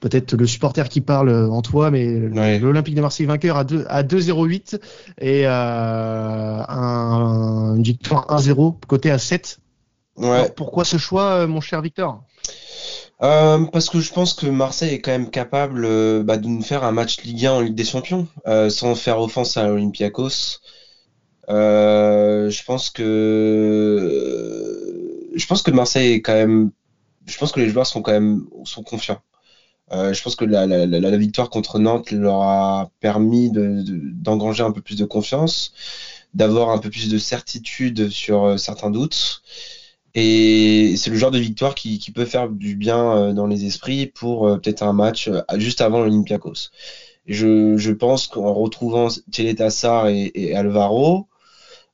peut-être 0.00 0.34
le 0.34 0.46
supporter 0.46 0.88
qui 0.88 1.00
parle 1.00 1.30
en 1.30 1.62
toi, 1.62 1.90
mais 1.90 2.06
l'Olympique 2.58 2.94
de 2.94 3.00
Marseille 3.00 3.26
vainqueur 3.26 3.56
à 3.56 3.64
2 3.64 3.84
à 3.88 4.02
2-0-8 4.02 4.80
et 5.20 5.46
euh, 5.46 5.50
un, 5.50 7.76
une 7.76 7.82
victoire 7.82 8.26
1-0 8.28 8.76
côté 8.86 9.10
à 9.10 9.18
7. 9.18 9.58
Ouais. 10.16 10.50
pourquoi 10.54 10.84
ce 10.84 10.98
choix, 10.98 11.46
mon 11.46 11.60
cher 11.60 11.80
Victor? 11.80 12.22
Euh, 13.22 13.64
parce 13.66 13.90
que 13.90 14.00
je 14.00 14.12
pense 14.12 14.32
que 14.32 14.46
Marseille 14.46 14.94
est 14.94 15.00
quand 15.00 15.10
même 15.10 15.30
capable 15.30 15.84
euh, 15.84 16.22
bah, 16.22 16.38
de 16.38 16.46
nous 16.46 16.62
faire 16.62 16.84
un 16.84 16.92
match 16.92 17.20
Ligue 17.22 17.46
1 17.46 17.52
en 17.52 17.60
Ligue 17.60 17.74
des 17.74 17.84
Champions, 17.84 18.26
euh, 18.46 18.70
sans 18.70 18.94
faire 18.94 19.20
offense 19.20 19.58
à 19.58 19.70
Olympiakos. 19.70 20.60
je 21.48 22.64
pense 22.64 22.88
que 22.88 23.02
je 25.34 25.46
pense 25.46 25.62
que 25.62 25.70
Marseille 25.70 26.14
est 26.14 26.22
quand 26.22 26.34
même, 26.34 26.70
je 27.26 27.36
pense 27.36 27.52
que 27.52 27.60
les 27.60 27.68
joueurs 27.68 27.86
sont 27.86 28.00
quand 28.00 28.12
même 28.12 28.46
sont 28.64 28.82
confiants. 28.82 29.20
Euh, 29.92 30.12
je 30.12 30.22
pense 30.22 30.36
que 30.36 30.44
la, 30.44 31.16
victoire 31.16 31.50
contre 31.50 31.78
Nantes 31.78 32.12
leur 32.12 32.42
a 32.42 32.90
permis 33.00 33.50
d'engranger 33.50 34.62
de, 34.62 34.68
un 34.68 34.72
peu 34.72 34.80
plus 34.80 34.96
de 34.96 35.04
confiance, 35.04 35.72
d'avoir 36.34 36.70
un 36.70 36.78
peu 36.78 36.90
plus 36.90 37.08
de 37.08 37.18
certitude 37.18 38.08
sur 38.08 38.44
euh, 38.44 38.56
certains 38.56 38.90
doutes. 38.90 39.42
Et 40.14 40.94
c'est 40.96 41.10
le 41.10 41.16
genre 41.16 41.30
de 41.30 41.38
victoire 41.38 41.74
qui, 41.74 41.98
peut 42.14 42.24
faire 42.24 42.48
du 42.48 42.76
bien 42.76 43.16
euh, 43.16 43.32
dans 43.32 43.46
les 43.46 43.64
esprits 43.66 44.06
pour 44.06 44.60
peut-être 44.60 44.82
un 44.82 44.92
match 44.92 45.30
juste 45.56 45.80
avant 45.80 46.00
l'Olympiakos. 46.00 46.70
Je, 47.26 47.76
je 47.76 47.92
pense 47.92 48.26
qu'en 48.26 48.52
retrouvant 48.54 49.08
Teletassar 49.30 50.08
et, 50.08 50.32
et 50.34 50.56
Alvaro, 50.56 51.28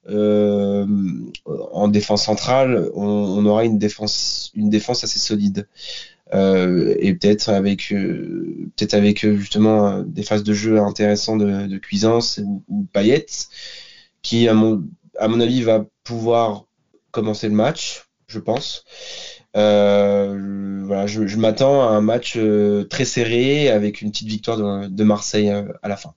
en 0.09 1.89
défense 1.89 2.25
centrale, 2.25 2.91
on, 2.95 3.45
aura 3.45 3.65
une 3.65 3.79
défense 3.79 4.53
assez 4.55 5.19
solide. 5.19 5.67
Euh, 6.35 6.97
et 6.99 7.15
peut-être 7.15 7.51
avec 7.51 7.93
euh, 7.93 8.69
peut-être 8.77 8.95
avec 8.95 9.25
euh, 9.25 9.37
justement 9.37 10.01
des 10.01 10.25
phases 10.25 10.43
de 10.43 10.53
jeu 10.53 10.81
intéressantes 10.81 11.39
de, 11.39 11.67
de 11.67 11.79
Cuisance 11.79 12.41
ou, 12.45 12.65
ou 12.69 12.85
Payet, 12.93 13.27
qui 14.23 14.49
à 14.49 14.55
mon 14.55 14.85
à 15.19 15.29
mon 15.29 15.41
avis 15.41 15.63
va 15.63 15.87
pouvoir 16.05 16.65
commencer 17.13 17.49
le 17.49 17.55
match, 17.55 18.09
je 18.27 18.41
pense. 18.41 18.85
Euh, 19.57 20.83
voilà, 20.85 21.07
je, 21.07 21.27
je 21.27 21.37
m'attends 21.39 21.89
à 21.89 21.93
un 21.93 22.01
match 22.01 22.39
très 22.91 23.05
serré 23.05 23.71
avec 23.71 24.03
une 24.03 24.11
petite 24.11 24.29
victoire 24.29 24.57
de, 24.59 24.89
de 24.89 25.05
Marseille 25.05 25.49
à 25.49 25.89
la 25.89 25.97
fin. 25.97 26.15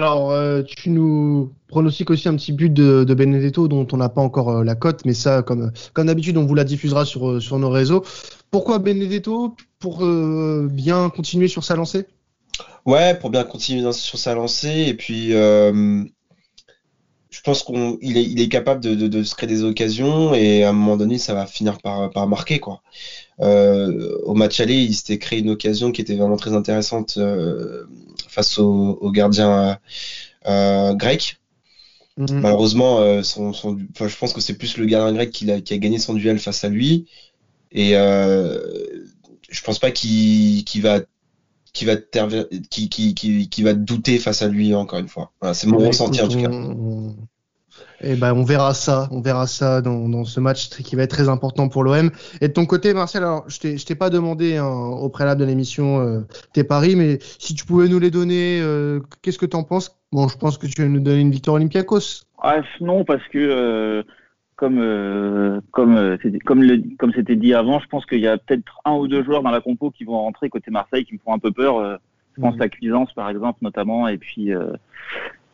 Alors, 0.00 0.30
euh, 0.30 0.62
tu 0.62 0.88
nous 0.88 1.52
pronostiques 1.68 2.08
aussi 2.08 2.26
un 2.26 2.34
petit 2.34 2.52
but 2.52 2.72
de, 2.72 3.04
Benedetto 3.12 3.68
dont 3.68 3.86
on 3.92 3.98
n'a 3.98 4.08
pas 4.08 4.22
encore 4.22 4.48
euh, 4.48 4.64
la 4.64 4.74
cote, 4.74 5.04
mais 5.04 5.12
ça, 5.12 5.42
comme, 5.42 5.70
d'habitude, 5.94 6.38
on 6.38 6.46
vous 6.46 6.54
la 6.54 6.64
diffusera 6.64 7.04
sur, 7.04 7.28
euh, 7.28 7.58
nos 7.58 7.68
réseaux. 7.68 8.02
Pourquoi 8.50 8.78
Benedetto? 8.78 9.54
Pour 9.78 9.98
bien 10.68 11.10
continuer 11.10 11.48
sur 11.48 11.64
sa 11.64 11.76
lancée? 11.76 12.06
Ouais, 12.86 13.14
pour 13.14 13.28
bien 13.28 13.44
continuer 13.44 13.92
sur 13.92 14.18
sa 14.18 14.34
lancée. 14.34 14.86
Et 14.88 14.94
puis, 14.94 15.32
je 15.32 16.06
pense 17.44 17.62
qu'il 17.62 18.40
est, 18.40 18.48
capable 18.48 18.80
de, 18.80 18.94
de, 18.94 19.22
se 19.22 19.34
créer 19.34 19.48
des 19.48 19.64
occasions 19.64 20.32
et 20.34 20.64
à 20.64 20.70
un 20.70 20.72
moment 20.72 20.96
donné, 20.96 21.18
ça 21.18 21.34
va 21.34 21.46
finir 21.46 21.78
par, 21.78 22.08
par 22.10 22.26
marquer. 22.26 22.58
quoi. 22.58 22.80
Au 23.40 24.34
match 24.34 24.60
aller, 24.60 24.76
il 24.76 24.94
s'était 24.94 25.18
créé 25.18 25.40
une 25.40 25.50
occasion 25.50 25.92
qui 25.92 26.00
était 26.00 26.16
vraiment 26.16 26.36
très 26.36 26.54
intéressante 26.54 27.18
face 28.28 28.58
au, 28.58 29.10
gardien 29.10 29.78
euh, 30.46 30.94
grec. 30.94 31.40
Mhm. 32.16 32.40
Malheureusement, 32.40 33.00
euh, 33.00 33.22
son, 33.22 33.52
je 33.52 34.16
pense 34.16 34.32
que 34.32 34.40
c'est 34.40 34.54
plus 34.54 34.76
le 34.76 34.86
gardien 34.86 35.14
grec 35.14 35.30
qui 35.30 35.50
a, 35.50 35.60
qui 35.60 35.74
a, 35.74 35.78
gagné 35.78 35.98
son 35.98 36.14
duel 36.14 36.38
face 36.38 36.64
à 36.64 36.68
lui. 36.68 37.06
Et 37.72 37.96
euh, 37.96 38.58
je 39.48 39.62
pense 39.62 39.78
pas 39.78 39.90
qu'il 39.90 40.64
va 40.82 41.00
qui 41.72 41.84
va, 41.84 41.94
qui, 42.68 42.88
qui, 42.88 43.14
qui, 43.14 43.48
qui, 43.48 43.62
va 43.62 43.74
douter 43.74 44.18
face 44.18 44.42
à 44.42 44.48
lui 44.48 44.74
encore 44.74 44.98
une 44.98 45.06
fois. 45.06 45.32
c'est 45.54 45.68
mon 45.68 45.78
ressenti 45.78 46.20
en 46.20 46.26
tout 46.28 46.40
cas. 46.40 46.50
Et 48.02 48.12
eh 48.12 48.16
ben, 48.16 48.32
on 48.32 48.44
verra 48.44 48.72
ça, 48.72 49.08
on 49.10 49.20
verra 49.20 49.46
ça 49.46 49.82
dans, 49.82 50.08
dans, 50.08 50.24
ce 50.24 50.40
match 50.40 50.70
qui 50.70 50.96
va 50.96 51.02
être 51.02 51.10
très 51.10 51.28
important 51.28 51.68
pour 51.68 51.84
l'OM. 51.84 52.10
Et 52.40 52.48
de 52.48 52.52
ton 52.52 52.64
côté, 52.64 52.94
Marcel, 52.94 53.22
alors 53.22 53.44
je 53.46 53.58
t'ai, 53.58 53.76
t'ai 53.76 53.94
pas 53.94 54.08
demandé 54.08 54.56
hein, 54.56 54.66
au 54.66 55.10
préalable 55.10 55.42
de 55.42 55.44
l'émission 55.44 56.00
euh, 56.00 56.20
tes 56.54 56.64
paris, 56.64 56.96
mais 56.96 57.18
si 57.20 57.54
tu 57.54 57.66
pouvais 57.66 57.88
nous 57.88 57.98
les 57.98 58.10
donner, 58.10 58.58
euh, 58.62 59.00
qu'est-ce 59.20 59.38
que 59.38 59.44
tu 59.44 59.54
en 59.54 59.64
penses? 59.64 60.00
Bon, 60.12 60.28
je 60.28 60.38
pense 60.38 60.56
que 60.56 60.66
tu 60.66 60.80
vas 60.80 60.88
nous 60.88 61.00
donner 61.00 61.20
une 61.20 61.30
victoire 61.30 61.56
Olympiakos. 61.56 62.24
Ah, 62.42 62.62
non, 62.80 63.04
parce 63.04 63.26
que 63.28 63.38
euh, 63.38 64.02
comme 64.56 65.62
comme 65.70 66.16
comme 66.46 66.62
le, 66.62 66.82
comme 66.98 67.12
c'était 67.12 67.36
dit 67.36 67.52
avant, 67.52 67.80
je 67.80 67.86
pense 67.86 68.06
qu'il 68.06 68.20
y 68.20 68.26
a 68.26 68.38
peut-être 68.38 68.80
un 68.86 68.94
ou 68.94 69.08
deux 69.08 69.22
joueurs 69.24 69.42
dans 69.42 69.50
la 69.50 69.60
compo 69.60 69.90
qui 69.90 70.04
vont 70.04 70.18
rentrer 70.18 70.48
côté 70.48 70.70
Marseille 70.70 71.04
qui 71.04 71.12
me 71.14 71.18
font 71.18 71.34
un 71.34 71.38
peu 71.38 71.50
peur. 71.50 71.98
je 72.34 72.40
pense 72.40 72.54
mhm. 72.54 72.62
à 72.62 72.68
Cuisance 72.70 73.12
par 73.12 73.28
exemple 73.28 73.58
notamment, 73.60 74.08
et 74.08 74.16
puis 74.16 74.52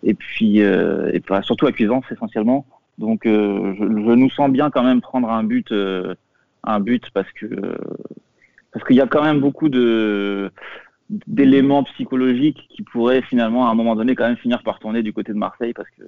et 0.02 0.14
puis 0.14 0.62
euh, 0.62 1.10
et 1.12 1.22
surtout 1.42 1.66
à 1.66 1.72
Cuisance 1.72 2.04
essentiellement. 2.10 2.66
Donc 2.98 3.26
euh, 3.26 3.74
je, 3.78 3.84
je, 3.84 4.12
nous 4.14 4.30
sens 4.30 4.50
bien 4.50 4.70
quand 4.70 4.82
même 4.82 5.00
prendre 5.00 5.30
un 5.30 5.44
but, 5.44 5.70
euh, 5.72 6.14
un 6.64 6.80
but 6.80 7.10
parce 7.12 7.30
que 7.32 7.46
parce 8.72 8.86
qu'il 8.86 8.96
y 8.96 9.00
a 9.00 9.06
quand 9.06 9.22
même 9.22 9.40
beaucoup 9.40 9.68
de 9.68 10.50
d'éléments 11.08 11.84
psychologiques 11.84 12.66
qui 12.68 12.82
pourraient 12.82 13.22
finalement 13.22 13.68
à 13.68 13.70
un 13.70 13.74
moment 13.74 13.94
donné 13.94 14.14
quand 14.14 14.26
même 14.26 14.36
finir 14.36 14.62
par 14.62 14.78
tourner 14.80 15.02
du 15.02 15.12
côté 15.12 15.32
de 15.32 15.38
Marseille 15.38 15.72
parce 15.72 15.88
que 15.90 16.04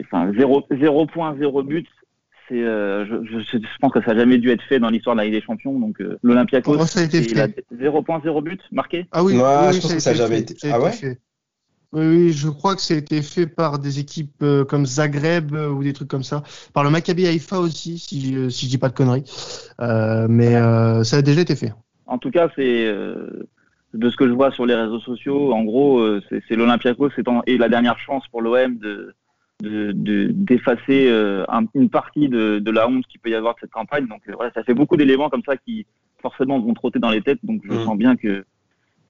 enfin 0.00 0.32
0 0.36 0.66
0 0.70 1.06
point 1.06 1.34
0 1.38 1.62
but 1.62 1.88
c'est 2.48 2.62
euh, 2.62 3.06
je, 3.06 3.24
je, 3.24 3.58
je, 3.58 3.78
pense 3.80 3.92
que 3.92 4.00
ça 4.02 4.12
n'a 4.12 4.20
jamais 4.20 4.38
dû 4.38 4.50
être 4.50 4.62
fait 4.64 4.78
dans 4.78 4.90
l'histoire 4.90 5.16
de 5.16 5.20
la 5.20 5.24
Ligue 5.24 5.34
des 5.34 5.42
Champions. 5.42 5.78
Donc 5.78 6.00
euh, 6.00 6.18
l'Olympiakos 6.22 6.86
c'est 6.86 7.10
0 7.72 8.02
point 8.02 8.20
0 8.22 8.42
but 8.42 8.60
marqué. 8.72 9.06
Ah 9.12 9.22
oui, 9.24 9.34
ouais, 9.34 9.72
je 9.72 9.80
pense 9.80 9.94
que 9.94 10.00
ça 10.00 10.10
n'a 10.10 10.16
jamais 10.16 10.40
été, 10.40 10.70
ah 10.70 10.80
ouais 10.80 10.92
oui, 11.92 12.32
je 12.32 12.48
crois 12.48 12.74
que 12.74 12.80
ça 12.80 12.94
a 12.94 12.96
été 12.96 13.20
fait 13.20 13.46
par 13.46 13.78
des 13.78 13.98
équipes 13.98 14.42
euh, 14.42 14.64
comme 14.64 14.86
Zagreb 14.86 15.54
euh, 15.54 15.68
ou 15.68 15.82
des 15.82 15.92
trucs 15.92 16.08
comme 16.08 16.22
ça, 16.22 16.42
par 16.72 16.84
le 16.84 16.90
Maccabi 16.90 17.26
Haïfa 17.26 17.58
aussi, 17.58 17.98
si, 17.98 18.34
euh, 18.34 18.48
si 18.48 18.64
je 18.64 18.70
dis 18.70 18.78
pas 18.78 18.88
de 18.88 18.94
conneries. 18.94 19.24
Euh, 19.80 20.26
mais 20.28 20.52
ça 21.04 21.18
a 21.18 21.22
déjà 21.22 21.42
été 21.42 21.54
fait. 21.54 21.74
En 22.06 22.18
tout 22.18 22.30
cas, 22.30 22.48
c'est 22.56 22.86
de 22.86 24.10
ce 24.10 24.16
que 24.16 24.26
je 24.26 24.32
vois 24.32 24.50
sur 24.52 24.64
les 24.64 24.74
réseaux 24.74 25.00
sociaux. 25.00 25.52
En 25.52 25.64
gros, 25.64 26.02
c'est 26.30 26.56
l'Olympiakos 26.56 27.10
et 27.46 27.58
la 27.58 27.68
dernière 27.68 27.98
chance 27.98 28.26
pour 28.28 28.40
l'OM 28.42 28.78
de 28.78 29.14
d'effacer 29.60 31.06
de, 31.06 31.46
une 31.74 31.88
partie 31.88 32.28
de, 32.28 32.58
de, 32.58 32.70
la 32.72 32.88
honte 32.88 33.06
qu'il 33.06 33.20
peut 33.20 33.30
y 33.30 33.34
avoir 33.34 33.54
de 33.54 33.60
cette 33.60 33.70
campagne. 33.70 34.08
Donc 34.08 34.22
voilà, 34.34 34.50
ça 34.52 34.64
fait 34.64 34.74
beaucoup 34.74 34.96
d'éléments 34.96 35.30
comme 35.30 35.44
ça 35.46 35.56
qui 35.56 35.86
forcément 36.20 36.58
vont 36.58 36.74
trotter 36.74 36.98
dans 36.98 37.10
les 37.10 37.22
têtes. 37.22 37.38
Donc 37.44 37.60
je 37.64 37.72
mmh. 37.72 37.84
sens 37.84 37.96
bien 37.96 38.16
que 38.16 38.44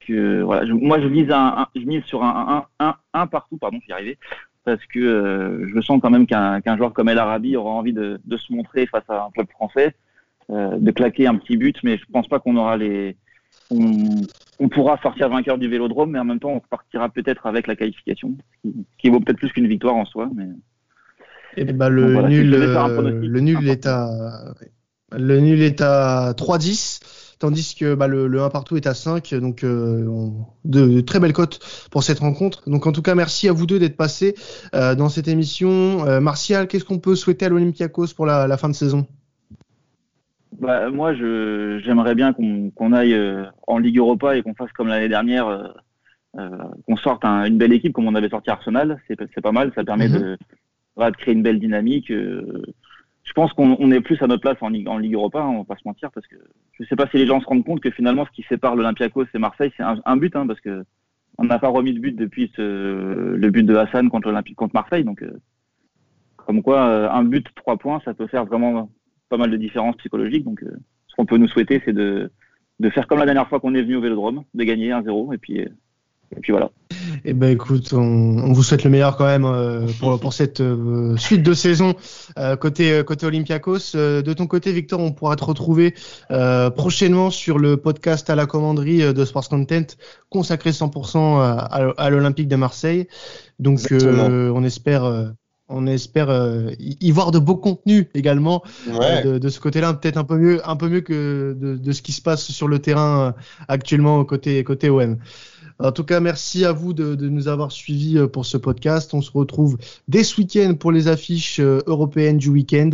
voilà, 0.09 0.65
moi 0.73 0.99
je 0.99 1.07
mise 1.07 1.31
un, 1.31 1.67
je 1.75 1.81
mise 1.81 2.03
sur 2.03 2.23
un, 2.23 2.65
un, 2.79 2.95
un, 3.13 3.27
partout, 3.27 3.57
pardon, 3.57 3.79
j'y 3.85 3.91
arriver, 3.91 4.17
parce 4.65 4.83
que 4.85 4.99
euh, 4.99 5.67
je 5.73 5.81
sens 5.81 5.99
quand 6.01 6.09
même 6.09 6.25
qu'un 6.25 6.77
joueur 6.77 6.93
comme 6.93 7.09
El 7.09 7.19
Arabi 7.19 7.55
aura 7.55 7.71
envie 7.71 7.93
de, 7.93 8.19
de, 8.23 8.37
se 8.37 8.51
montrer 8.53 8.85
face 8.87 9.09
à 9.09 9.25
un 9.25 9.31
club 9.31 9.49
français, 9.51 9.93
euh, 10.49 10.77
de 10.77 10.91
claquer 10.91 11.27
un 11.27 11.35
petit 11.35 11.57
but, 11.57 11.77
mais 11.83 11.97
je 11.97 12.03
pense 12.11 12.27
pas 12.27 12.39
qu'on 12.39 12.57
aura 12.57 12.77
les, 12.77 13.15
on, 13.71 14.07
on, 14.59 14.69
pourra 14.69 14.97
sortir 15.01 15.29
vainqueur 15.29 15.57
du 15.57 15.67
Vélodrome, 15.67 16.11
mais 16.11 16.19
en 16.19 16.25
même 16.25 16.39
temps 16.39 16.51
on 16.51 16.59
partira 16.59 17.09
peut-être 17.09 17.45
avec 17.45 17.67
la 17.67 17.75
qualification, 17.75 18.35
qui, 18.61 18.85
qui 18.97 19.09
vaut 19.09 19.19
peut-être 19.19 19.39
plus 19.39 19.51
qu'une 19.51 19.67
victoire 19.67 19.95
en 19.95 20.05
soi, 20.05 20.29
mais. 20.35 20.47
Et 21.55 21.65
bah, 21.65 21.87
le, 21.87 22.19
nul, 22.23 22.49
le 22.49 23.39
nul 23.41 23.69
est 23.69 23.85
à 23.85 24.09
le 25.15 25.39
nul 25.39 25.61
est 25.61 25.81
à 25.81 26.33
3-10 26.33 26.99
tandis 27.43 27.75
que 27.75 27.93
bah, 27.93 28.07
le, 28.07 28.41
1 28.41 28.49
partout 28.51 28.77
est 28.77 28.87
à 28.87 28.93
5. 28.93 29.35
Donc 29.35 29.65
euh, 29.65 30.29
de, 30.63 31.01
très 31.01 31.19
belles 31.19 31.33
cotes 31.33 31.59
pour 31.91 32.01
cette 32.01 32.19
rencontre. 32.19 32.69
Donc 32.69 32.87
en 32.87 32.93
tout 32.93 33.01
cas, 33.01 33.15
merci 33.15 33.49
à 33.49 33.51
vous 33.51 33.65
deux 33.65 33.79
d'être 33.79 33.97
passés 33.97 34.33
euh, 34.73 34.95
dans 34.95 35.09
cette 35.09 35.27
émission. 35.27 36.07
Euh, 36.07 36.21
Martial, 36.21 36.69
qu'est-ce 36.69 36.85
qu'on 36.85 36.99
peut 36.99 37.15
souhaiter 37.15 37.45
à 37.45 37.49
l'Olympiakos 37.49 38.13
pour 38.15 38.25
la, 38.25 38.57
fin 38.57 38.69
de 38.69 38.73
saison? 38.73 39.05
Bah, 40.57 40.89
moi, 40.89 41.13
j'aimerais 41.13 42.15
bien 42.15 42.31
qu'on 42.31 42.93
aille 42.93 43.19
en 43.67 43.77
Ligue 43.77 43.97
Europa 43.97 44.37
et 44.37 44.41
qu'on 44.41 44.53
fasse 44.53 44.71
comme 44.71 44.87
l'année 44.87 45.09
dernière, 45.09 45.73
qu'on 46.33 46.95
sorte 46.95 47.25
une 47.25 47.57
belle 47.57 47.73
équipe 47.73 47.91
comme 47.91 48.07
on 48.07 48.15
avait 48.15 48.29
sorti 48.29 48.51
Arsenal. 48.51 49.01
C'est 49.09 49.41
pas 49.41 49.51
mal, 49.51 49.73
ça 49.75 49.83
permet 49.83 50.07
mhm. 50.07 50.17
de, 50.17 50.37
de, 50.97 51.15
créer 51.17 51.33
une 51.33 51.43
belle 51.43 51.59
dynamique 51.59 52.09
je 53.23 53.31
pense 53.31 53.53
qu'on 53.53 53.91
est 53.91 54.01
plus 54.01 54.21
à 54.21 54.27
notre 54.27 54.41
place 54.41 54.57
en 54.61 54.69
Ligue, 54.69 54.87
en 54.87 54.97
Ligue 54.97 55.13
Europa, 55.13 55.43
on 55.43 55.59
va 55.59 55.63
pas 55.63 55.77
se 55.77 55.87
mentir, 55.87 56.11
parce 56.11 56.27
que 56.27 56.35
je 56.73 56.85
sais 56.85 56.95
pas 56.95 57.07
si 57.07 57.17
les 57.17 57.25
gens 57.25 57.39
se 57.39 57.45
rendent 57.45 57.63
compte 57.63 57.79
que 57.79 57.89
finalement 57.89 58.25
ce 58.25 58.31
qui 58.31 58.45
sépare 58.49 58.75
l'Olympiakos 58.75 59.25
et 59.33 59.39
Marseille, 59.39 59.71
c'est 59.77 59.83
un, 59.83 60.17
but, 60.17 60.35
hein, 60.35 60.45
parce 60.45 60.59
que 60.59 60.83
on 61.37 61.45
n'a 61.45 61.57
pas 61.57 61.69
remis 61.69 61.93
de 61.93 61.99
but 61.99 62.15
depuis 62.15 62.51
le 62.57 63.49
but 63.49 63.63
de 63.63 63.75
Hassan 63.75 64.09
contre 64.09 64.27
l'Olympique 64.27 64.57
contre 64.57 64.75
Marseille. 64.75 65.03
Donc, 65.03 65.23
comme 66.35 66.61
quoi, 66.61 67.11
un 67.11 67.23
but, 67.23 67.47
trois 67.55 67.77
points, 67.77 68.01
ça 68.05 68.13
peut 68.13 68.27
faire 68.27 68.45
vraiment 68.45 68.89
pas 69.29 69.37
mal 69.37 69.49
de 69.49 69.57
différences 69.57 69.95
psychologiques. 69.97 70.43
Donc, 70.43 70.63
ce 71.07 71.15
qu'on 71.15 71.25
peut 71.25 71.37
nous 71.37 71.47
souhaiter, 71.47 71.81
c'est 71.85 71.93
de, 71.93 72.29
de 72.79 72.89
faire 72.89 73.07
comme 73.07 73.19
la 73.19 73.25
dernière 73.25 73.47
fois 73.47 73.59
qu'on 73.59 73.73
est 73.73 73.81
venu 73.81 73.95
au 73.95 74.01
Vélodrome, 74.01 74.43
de 74.53 74.63
gagner 74.63 74.89
1-0 74.89 75.33
et 75.33 75.37
puis, 75.37 75.65
et 76.35 76.39
puis 76.39 76.51
voilà. 76.51 76.69
Eh 77.25 77.33
ben 77.33 77.51
écoute, 77.51 77.93
on, 77.93 78.53
vous 78.53 78.63
souhaite 78.63 78.83
le 78.83 78.89
meilleur 78.89 79.17
quand 79.17 79.25
même 79.25 79.45
euh, 79.45 79.87
pour, 79.99 80.19
pour 80.19 80.33
cette 80.33 80.61
euh, 80.61 81.15
suite 81.17 81.43
de 81.43 81.53
saison 81.53 81.95
euh, 82.37 82.55
côté 82.55 83.03
côté 83.05 83.25
Olympiakos. 83.25 83.93
de 83.95 84.33
ton 84.33 84.47
côté, 84.47 84.71
Victor, 84.71 84.99
on 84.99 85.11
pourra 85.11 85.35
te 85.35 85.43
retrouver 85.43 85.93
prochainement 86.75 87.29
sur 87.29 87.59
le 87.59 87.77
podcast 87.77 88.29
à 88.29 88.35
la 88.35 88.45
commanderie 88.45 89.13
de 89.13 89.25
Sports 89.25 89.49
Content 89.49 89.95
consacré 90.29 90.71
100% 90.71 91.39
à, 91.39 91.57
à 91.97 92.09
l'Olympique 92.09 92.47
de 92.47 92.55
Marseille. 92.55 93.07
Donc 93.59 93.79
on 93.91 94.63
espère 94.63 95.33
on 95.69 95.87
espère 95.87 96.29
y 96.79 97.11
voir 97.11 97.31
de 97.31 97.39
beaux 97.39 97.55
contenus 97.55 98.05
également 98.13 98.63
de, 98.85 99.37
de, 99.37 99.49
ce 99.49 99.59
côté-là, 99.59 99.93
peut-être 99.93 100.17
un 100.17 100.23
peu 100.23 100.37
mieux, 100.37 100.67
un 100.67 100.75
peu 100.75 100.89
mieux 100.89 101.01
que 101.01 101.55
de, 101.59 101.77
de, 101.77 101.91
ce 101.91 102.01
qui 102.01 102.11
se 102.11 102.21
passe 102.21 102.51
sur 102.51 102.67
le 102.67 102.79
terrain 102.79 103.33
actuellement 103.67 104.23
côté 104.25 104.63
côté 104.63 104.89
OM. 104.89 105.17
En 105.79 105.91
tout 105.91 106.03
cas, 106.03 106.19
merci 106.19 106.65
à 106.65 106.71
vous 106.71 106.93
de, 106.93 107.15
nous 107.27 107.47
avoir 107.47 107.71
suivis 107.71 108.17
euh, 108.17 108.27
pour 108.27 108.45
ce 108.45 108.57
podcast. 108.57 109.13
On 109.13 109.21
se 109.21 109.31
retrouve 109.31 109.77
dès 110.07 110.23
ce 110.23 110.39
week-end 110.39 110.75
pour 110.79 110.91
les 110.91 111.07
affiches 111.07 111.59
euh, 111.59 111.81
européennes 111.87 112.37
du 112.37 112.49
week-end. 112.49 112.91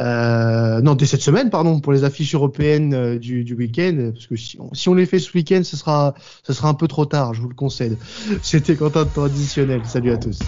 Euh, 0.00 0.80
non, 0.80 0.94
dès 0.94 1.06
cette 1.06 1.22
semaine, 1.22 1.50
pardon, 1.50 1.80
pour 1.80 1.92
les 1.92 2.04
affiches 2.04 2.34
européennes 2.34 3.18
du, 3.18 3.54
week-end, 3.54 4.12
parce 4.12 4.28
que 4.28 4.36
si 4.36 4.58
on, 4.88 4.94
les 4.94 5.06
fait 5.06 5.18
ce 5.18 5.32
week-end, 5.36 5.62
ce 5.64 5.76
sera, 5.76 6.14
ce 6.44 6.52
sera 6.52 6.68
un 6.68 6.74
peu 6.74 6.86
trop 6.86 7.04
tard, 7.04 7.34
je 7.34 7.42
vous 7.42 7.48
le 7.48 7.56
concède. 7.56 7.98
C'était 8.42 8.76
Quentin 8.76 9.04
de 9.04 9.10
Traditionnel. 9.10 9.80
Salut 9.84 10.12
à 10.12 10.16
tous. 10.16 10.38